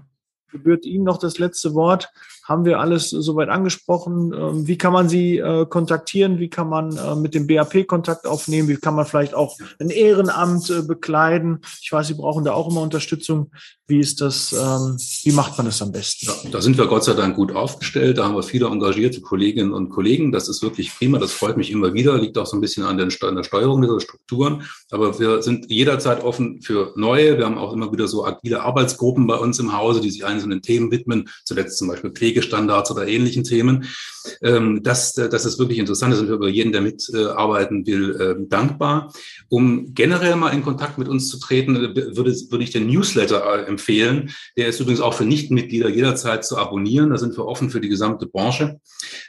gebührt 0.52 0.86
Ihnen 0.86 1.04
noch 1.04 1.18
das 1.18 1.40
letzte 1.40 1.74
Wort 1.74 2.10
haben 2.44 2.66
wir 2.66 2.80
alles 2.80 3.12
soweit 3.12 3.50
angesprochen. 3.50 4.34
Ähm, 4.34 4.68
wie 4.68 4.78
kann 4.78 4.94
man 4.94 5.10
Sie 5.10 5.38
äh, 5.38 5.66
kontaktieren? 5.68 6.40
Wie 6.40 6.50
kann 6.50 6.70
man 6.70 7.22
mit 7.22 7.36
dem 7.36 7.46
BAP 7.46 7.88
Kontakt 7.88 8.26
aufnehmen? 8.26 8.68
Wie 8.68 8.78
kann 8.78 8.96
man 8.96 9.06
vielleicht 9.06 9.36
auch 9.36 9.58
ein 9.80 9.90
Ehrenamt 9.90 10.88
bekleiden? 10.88 11.62
Ich 11.82 11.92
weiß, 11.92 12.08
Sie 12.08 12.16
brauchen 12.16 12.46
da 12.46 12.54
auch 12.54 12.70
immer 12.70 12.82
Unterstützung. 12.82 13.52
Wie 13.89 13.99
ist 13.99 14.21
das? 14.21 14.54
Ähm, 14.54 14.97
wie 15.23 15.32
macht 15.34 15.58
man 15.58 15.65
das 15.65 15.82
am 15.82 15.91
besten? 15.91 16.28
Ja, 16.28 16.34
da 16.52 16.62
sind 16.62 16.78
wir 16.78 16.88
Gott 16.88 17.04
sei 17.04 17.13
Dank 17.13 17.36
gut 17.36 17.52
aufgestellt. 17.52 18.17
Da 18.17 18.25
haben 18.25 18.36
wir 18.36 18.43
viele 18.43 18.67
engagierte 18.67 19.19
Kolleginnen 19.19 19.73
und 19.73 19.89
Kollegen. 19.89 20.32
Das 20.32 20.47
ist 20.47 20.62
wirklich 20.62 20.95
prima. 20.95 21.17
Das 21.17 21.34
freut 21.34 21.58
mich 21.58 21.71
immer 21.71 21.93
wieder. 21.93 22.17
Liegt 22.17 22.38
auch 22.38 22.45
so 22.45 22.56
ein 22.56 22.62
bisschen 22.62 22.84
an, 22.84 22.97
den, 22.97 23.10
an 23.21 23.36
der 23.36 23.43
Steuerung 23.43 23.82
dieser 23.82 23.99
Strukturen. 23.99 24.63
Aber 24.91 25.19
wir 25.19 25.41
sind 25.41 25.69
jederzeit 25.69 26.23
offen 26.23 26.62
für 26.62 26.93
neue. 26.95 27.38
Wir 27.38 27.45
haben 27.45 27.58
auch 27.58 27.73
immer 27.73 27.91
wieder 27.91 28.08
so 28.08 28.25
agile 28.25 28.62
Arbeitsgruppen 28.62 29.28
bei 29.28 29.36
uns 29.36 29.60
im 29.60 29.75
Hause, 29.75 30.02
die 30.02 30.10
sich 30.10 30.25
einzelnen 30.25 30.62
Themen 30.62 30.91
widmen. 30.91 31.30
Zuletzt 31.43 31.78
zum 31.78 31.89
Beispiel 31.89 32.12
Pflege 32.12 32.30
Pflegestandards 32.30 32.91
oder 32.91 33.08
ähnlichen 33.08 33.43
Themen. 33.43 33.86
Ähm, 34.41 34.82
das, 34.84 35.17
äh, 35.17 35.29
das 35.29 35.45
ist 35.45 35.60
wirklich 35.60 35.79
interessant. 35.79 36.13
Da 36.13 36.17
sind 36.17 36.27
wir 36.27 36.36
über 36.36 36.49
jeden, 36.49 36.71
der 36.71 36.82
mitarbeiten 36.82 37.86
will, 37.86 38.17
ähm, 38.19 38.49
dankbar. 38.49 39.13
Um 39.49 39.93
generell 39.93 40.36
mal 40.36 40.49
in 40.49 40.63
Kontakt 40.63 40.97
mit 40.97 41.08
uns 41.08 41.29
zu 41.29 41.39
treten, 41.39 41.75
äh, 41.75 42.15
würde, 42.15 42.34
würde 42.49 42.63
ich 42.63 42.71
den 42.71 42.88
Newsletter 42.88 43.43
äh, 43.43 43.65
empfehlen. 43.65 44.32
Der 44.58 44.67
ist 44.67 44.79
übrigens 44.79 45.01
auch 45.01 45.13
für 45.13 45.25
Nichtmitglieder 45.25 45.89
jederzeit 45.89 46.45
zu 46.45 46.58
abonnieren. 46.58 47.10
Da 47.10 47.17
sind 47.17 47.38
wir 47.38 47.45
offen 47.45 47.69
für 47.69 47.82
die 47.82 47.89
gesamte 47.89 48.25
Branche. 48.25 48.79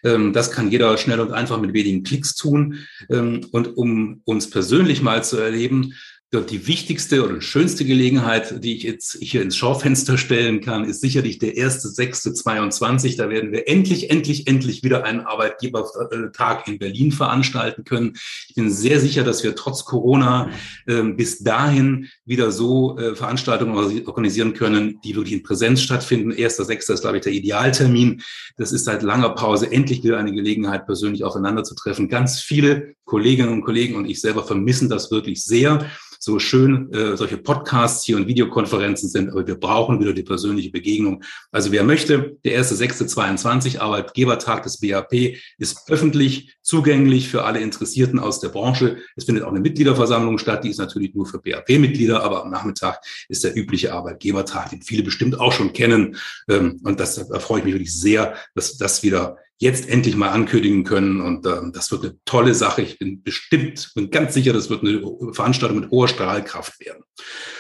Ähm, 0.05 0.33
das 0.33 0.51
kann 0.51 0.71
jeder 0.71 0.97
schnell 0.97 1.21
und 1.21 1.33
einfach 1.33 1.61
mit 1.61 1.73
wenigen 1.73 2.03
Klicks 2.03 2.35
tun. 2.35 2.79
Und 3.09 3.77
um 3.77 4.21
uns 4.25 4.51
persönlich 4.51 5.03
mal 5.03 5.25
zu 5.25 5.37
erleben, 5.37 5.95
die 6.33 6.69
wichtigste 6.69 7.25
oder 7.25 7.41
schönste 7.41 7.85
Gelegenheit, 7.85 8.63
die 8.63 8.77
ich 8.77 8.85
jetzt 8.85 9.19
hier 9.21 9.43
ins 9.43 9.57
Schaufenster 9.57 10.17
stellen 10.17 10.61
kann, 10.61 10.85
ist 10.85 11.01
sicherlich 11.01 11.41
der 11.41 11.57
erste 11.57 11.89
sechste 11.89 12.33
22. 12.33 13.17
Da 13.17 13.29
werden 13.31 13.51
wir 13.51 13.69
endlich, 13.69 14.11
endlich, 14.11 14.47
endlich 14.47 14.85
wieder 14.85 15.05
einen 15.05 15.23
Arbeitgebertag 15.23 16.69
in 16.69 16.79
Berlin 16.79 17.11
veranstalten 17.11 17.83
können. 17.83 18.13
Ich 18.49 18.55
bin 18.55 18.71
sehr 18.71 19.01
sicher, 19.01 19.25
dass 19.25 19.43
wir 19.43 19.57
trotz 19.57 19.85
Corona 19.85 20.51
äh, 20.87 21.03
bis 21.03 21.41
dahin 21.41 22.07
wieder 22.25 22.53
so 22.53 22.97
äh, 22.97 23.17
Veranstaltungen 23.17 24.07
organisieren 24.07 24.53
können, 24.53 25.01
die 25.03 25.17
wirklich 25.17 25.35
in 25.35 25.43
Präsenz 25.43 25.83
stattfinden. 25.83 26.31
Erster 26.31 26.65
sechster 26.65 26.95
ist, 26.95 27.01
glaube 27.01 27.17
ich, 27.17 27.25
der 27.25 27.33
Idealtermin. 27.33 28.23
Das 28.57 28.71
ist 28.71 28.85
seit 28.85 29.03
langer 29.03 29.31
Pause 29.31 29.73
endlich 29.73 30.05
wieder 30.05 30.19
eine 30.19 30.33
Gelegenheit, 30.33 30.87
persönlich 30.87 31.25
aufeinander 31.25 31.65
zu 31.65 31.75
treffen. 31.75 32.09
Ganz 32.09 32.41
viele 32.41 32.95
Kolleginnen 33.05 33.49
und 33.49 33.63
Kollegen 33.63 33.97
und 33.97 34.05
ich 34.09 34.21
selber 34.21 34.45
vermissen 34.45 34.89
das 34.89 35.11
wirklich 35.11 35.43
sehr 35.43 35.91
so 36.23 36.39
schön 36.39 36.93
äh, 36.93 37.17
solche 37.17 37.39
Podcasts 37.39 38.05
hier 38.05 38.17
und 38.19 38.29
Videokonferenzen 38.29 39.09
sind, 39.09 39.31
aber 39.31 39.47
wir 39.47 39.55
brauchen 39.55 39.99
wieder 40.01 40.13
die 40.13 40.23
persönliche 40.23 40.71
Begegnung. 40.71 41.25
Also 41.51 41.73
wer 41.73 41.83
möchte, 41.83 42.37
der 42.45 42.53
erste 42.53 42.75
6.22 42.75 43.81
Arbeitgebertag 43.81 44.63
des 44.63 44.79
BAP 44.81 45.39
ist 45.57 45.91
öffentlich 45.91 46.55
zugänglich 46.61 47.31
für 47.31 47.45
alle 47.45 47.61
Interessierten 47.61 48.19
aus 48.19 48.39
der 48.39 48.51
Branche. 48.51 48.99
Es 49.17 49.25
findet 49.25 49.45
auch 49.45 49.51
eine 49.51 49.61
Mitgliederversammlung 49.61 50.37
statt, 50.37 50.63
die 50.63 50.71
ist 50.71 50.79
natürlich 50.79 51.15
nur 51.15 51.25
für 51.25 51.39
BAP-Mitglieder, 51.39 52.23
aber 52.23 52.45
am 52.45 52.51
Nachmittag 52.51 53.01
ist 53.31 53.43
der 53.43 53.57
übliche 53.57 53.95
Arbeitgebertag, 53.95 54.71
den 54.71 54.83
viele 54.83 55.03
bestimmt 55.03 55.41
auch 55.41 55.53
schon 55.53 55.73
kennen. 55.73 56.17
Ähm, 56.51 56.81
und 56.85 57.01
das, 57.01 57.15
da 57.15 57.39
freue 57.39 57.61
ich 57.61 57.65
mich 57.65 57.75
wirklich 57.75 57.99
sehr, 57.99 58.35
dass 58.55 58.77
das 58.77 59.03
wieder 59.03 59.39
jetzt 59.61 59.89
endlich 59.89 60.17
mal 60.17 60.31
ankündigen 60.31 60.85
können. 60.85 61.21
Und 61.21 61.47
äh, 61.47 61.61
das 61.73 61.93
wird 61.93 62.03
eine 62.03 62.17
tolle 62.25 62.55
Sache. 62.55 62.83
Ich 62.83 62.99
bin 62.99 63.23
bestimmt, 63.23 63.93
bin 63.95 64.11
ganz 64.11 64.35
sicher, 64.35 64.55
das 64.55 64.71
wird 64.71 64.83
eine 64.83 65.03
Veranstaltung 65.33 65.81
mit 65.81 65.91
hoher 65.91 66.09
Strahlkraft 66.09 66.81
werden. 66.81 67.05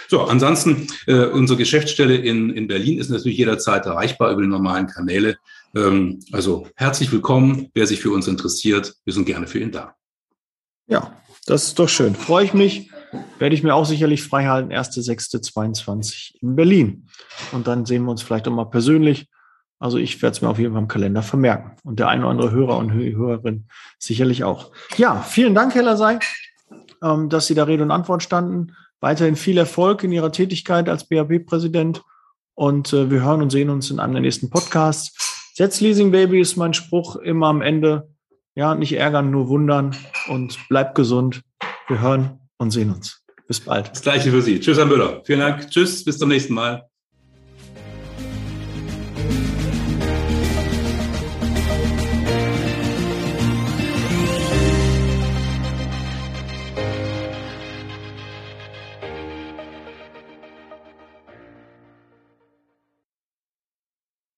So, 0.08 0.22
ansonsten, 0.22 0.88
äh, 1.06 1.26
unsere 1.26 1.58
Geschäftsstelle 1.58 2.16
in, 2.16 2.50
in 2.50 2.66
Berlin 2.66 2.98
ist 2.98 3.10
natürlich 3.10 3.36
jederzeit 3.36 3.84
erreichbar 3.84 4.32
über 4.32 4.40
die 4.40 4.48
normalen 4.48 4.86
Kanäle. 4.86 5.36
Ähm, 5.76 6.20
also 6.32 6.66
herzlich 6.74 7.12
willkommen, 7.12 7.68
wer 7.74 7.86
sich 7.86 8.00
für 8.00 8.10
uns 8.10 8.26
interessiert. 8.26 8.94
Wir 9.04 9.12
sind 9.12 9.26
gerne 9.26 9.46
für 9.46 9.60
ihn 9.60 9.70
da. 9.70 9.94
Ja, 10.86 11.14
das 11.46 11.64
ist 11.68 11.78
doch 11.78 11.88
schön. 11.88 12.14
Freue 12.14 12.46
ich 12.46 12.54
mich. 12.54 12.90
Werde 13.38 13.54
ich 13.54 13.62
mir 13.62 13.74
auch 13.74 13.84
sicherlich 13.84 14.22
frei 14.22 14.46
halten. 14.46 14.72
1.6.22 14.72 16.36
in 16.40 16.56
Berlin. 16.56 17.08
Und 17.52 17.66
dann 17.66 17.84
sehen 17.84 18.04
wir 18.04 18.10
uns 18.10 18.22
vielleicht 18.22 18.48
auch 18.48 18.52
mal 18.52 18.64
persönlich 18.64 19.26
also 19.80 19.96
ich 19.96 20.20
werde 20.20 20.36
es 20.36 20.42
mir 20.42 20.50
auf 20.50 20.58
jeden 20.58 20.74
Fall 20.74 20.82
im 20.82 20.88
Kalender 20.88 21.22
vermerken. 21.22 21.72
Und 21.82 21.98
der 21.98 22.08
eine 22.08 22.22
oder 22.22 22.30
andere 22.30 22.50
Hörer 22.52 22.76
und 22.76 22.92
Hörerin 22.92 23.66
sicherlich 23.98 24.44
auch. 24.44 24.70
Ja, 24.98 25.22
vielen 25.22 25.54
Dank, 25.54 25.74
Herr 25.74 25.82
Lasey, 25.82 26.18
ähm, 27.02 27.30
dass 27.30 27.46
Sie 27.46 27.54
da 27.54 27.64
Rede 27.64 27.82
und 27.82 27.90
Antwort 27.90 28.22
standen. 28.22 28.76
Weiterhin 29.00 29.36
viel 29.36 29.56
Erfolg 29.56 30.04
in 30.04 30.12
Ihrer 30.12 30.30
Tätigkeit 30.30 30.88
als 30.90 31.08
BAB-Präsident. 31.08 32.02
Und 32.54 32.92
äh, 32.92 33.10
wir 33.10 33.22
hören 33.24 33.40
und 33.40 33.50
sehen 33.50 33.70
uns 33.70 33.90
in 33.90 34.00
einem 34.00 34.12
der 34.12 34.22
nächsten 34.22 34.50
Podcasts. 34.50 35.52
Setz 35.54 35.80
Leasing 35.80 36.10
Baby 36.10 36.40
ist 36.40 36.56
mein 36.56 36.74
Spruch 36.74 37.16
immer 37.16 37.46
am 37.46 37.62
Ende. 37.62 38.10
Ja, 38.54 38.74
nicht 38.74 38.92
ärgern, 38.92 39.30
nur 39.30 39.48
wundern 39.48 39.96
und 40.28 40.58
bleibt 40.68 40.94
gesund. 40.94 41.40
Wir 41.88 42.02
hören 42.02 42.38
und 42.58 42.70
sehen 42.70 42.92
uns. 42.92 43.24
Bis 43.46 43.60
bald. 43.60 43.90
Das 43.90 44.02
gleiche 44.02 44.30
für 44.30 44.42
Sie. 44.42 44.60
Tschüss, 44.60 44.76
Herr 44.76 44.84
Müller. 44.84 45.22
Vielen 45.24 45.40
Dank. 45.40 45.70
Tschüss, 45.70 46.04
bis 46.04 46.18
zum 46.18 46.28
nächsten 46.28 46.52
Mal. 46.52 46.89